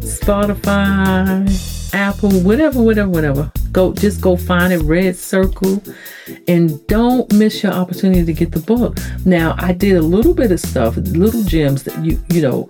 Spotify, 0.00 1.94
Apple, 1.94 2.32
whatever, 2.40 2.82
whatever, 2.82 3.10
whatever. 3.10 3.52
Go 3.72 3.92
just 3.92 4.20
go 4.20 4.36
find 4.36 4.72
a 4.72 4.78
RedCircle, 4.78 5.94
and 6.48 6.86
don't 6.86 7.30
miss 7.32 7.62
your 7.62 7.72
opportunity 7.72 8.24
to 8.24 8.32
get 8.32 8.52
the 8.52 8.60
book. 8.60 8.98
Now 9.24 9.54
I 9.58 9.72
did 9.72 9.96
a 9.96 10.02
little 10.02 10.34
bit 10.34 10.50
of 10.52 10.60
stuff, 10.60 10.96
little 10.96 11.42
gems 11.44 11.82
that 11.84 12.04
you 12.04 12.20
you 12.28 12.42
know, 12.42 12.68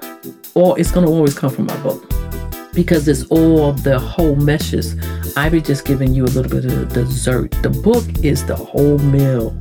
or 0.54 0.78
it's 0.78 0.90
gonna 0.90 1.10
always 1.10 1.34
come 1.38 1.50
from 1.50 1.66
my 1.66 1.76
book. 1.78 2.02
because 2.76 3.08
it's 3.08 3.24
all 3.30 3.72
the 3.72 3.98
whole 3.98 4.36
meshes. 4.36 4.96
I 5.34 5.48
be 5.48 5.62
just 5.62 5.86
giving 5.86 6.14
you 6.14 6.24
a 6.24 6.32
little 6.36 6.50
bit 6.50 6.66
of 6.66 6.92
the 6.92 7.04
dessert. 7.04 7.50
The 7.62 7.70
book 7.70 8.04
is 8.22 8.44
the 8.44 8.54
whole 8.54 8.98
meal. 8.98 9.56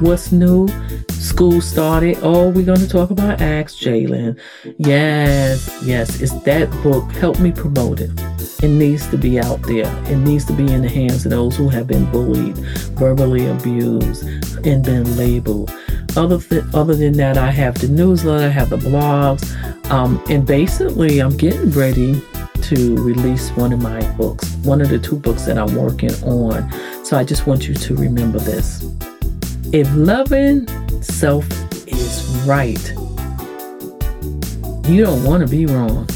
What's 0.00 0.32
new? 0.32 0.68
School 1.10 1.60
started. 1.60 2.18
Oh, 2.22 2.50
we're 2.50 2.64
going 2.64 2.80
to 2.80 2.88
talk 2.88 3.10
about 3.10 3.40
Ask 3.40 3.76
Jalen. 3.78 4.38
Yes, 4.78 5.68
yes, 5.84 6.20
it's 6.20 6.32
that 6.42 6.70
book. 6.82 7.10
Help 7.12 7.38
me 7.40 7.52
promote 7.52 8.00
it. 8.00 8.10
It 8.62 8.68
needs 8.68 9.08
to 9.10 9.18
be 9.18 9.38
out 9.38 9.62
there. 9.62 9.86
It 10.06 10.16
needs 10.16 10.44
to 10.46 10.52
be 10.52 10.72
in 10.72 10.82
the 10.82 10.88
hands 10.88 11.24
of 11.24 11.30
those 11.30 11.56
who 11.56 11.68
have 11.68 11.86
been 11.86 12.10
bullied, 12.10 12.56
verbally 12.98 13.46
abused, 13.46 14.24
and 14.66 14.84
been 14.84 15.16
labeled. 15.16 15.70
Other, 16.16 16.38
th- 16.38 16.64
other 16.74 16.96
than 16.96 17.12
that, 17.14 17.38
I 17.38 17.50
have 17.50 17.78
the 17.78 17.88
newsletter, 17.88 18.46
I 18.46 18.48
have 18.48 18.70
the 18.70 18.78
blogs, 18.78 19.54
um, 19.90 20.22
and 20.28 20.46
basically, 20.46 21.20
I'm 21.20 21.36
getting 21.36 21.70
ready 21.70 22.20
to 22.62 22.96
release 22.96 23.50
one 23.50 23.72
of 23.72 23.80
my 23.80 24.00
books, 24.16 24.52
one 24.64 24.80
of 24.80 24.88
the 24.88 24.98
two 24.98 25.16
books 25.16 25.44
that 25.46 25.56
I'm 25.56 25.74
working 25.74 26.12
on. 26.24 26.70
So 27.04 27.16
I 27.16 27.24
just 27.24 27.46
want 27.46 27.68
you 27.68 27.74
to 27.74 27.96
remember 27.96 28.38
this. 28.38 28.84
If 29.70 29.86
loving 29.94 30.66
self 31.02 31.46
is 31.86 32.24
right, 32.46 32.82
you 34.88 35.04
don't 35.04 35.22
want 35.24 35.42
to 35.42 35.46
be 35.46 35.66
wrong. 35.66 36.08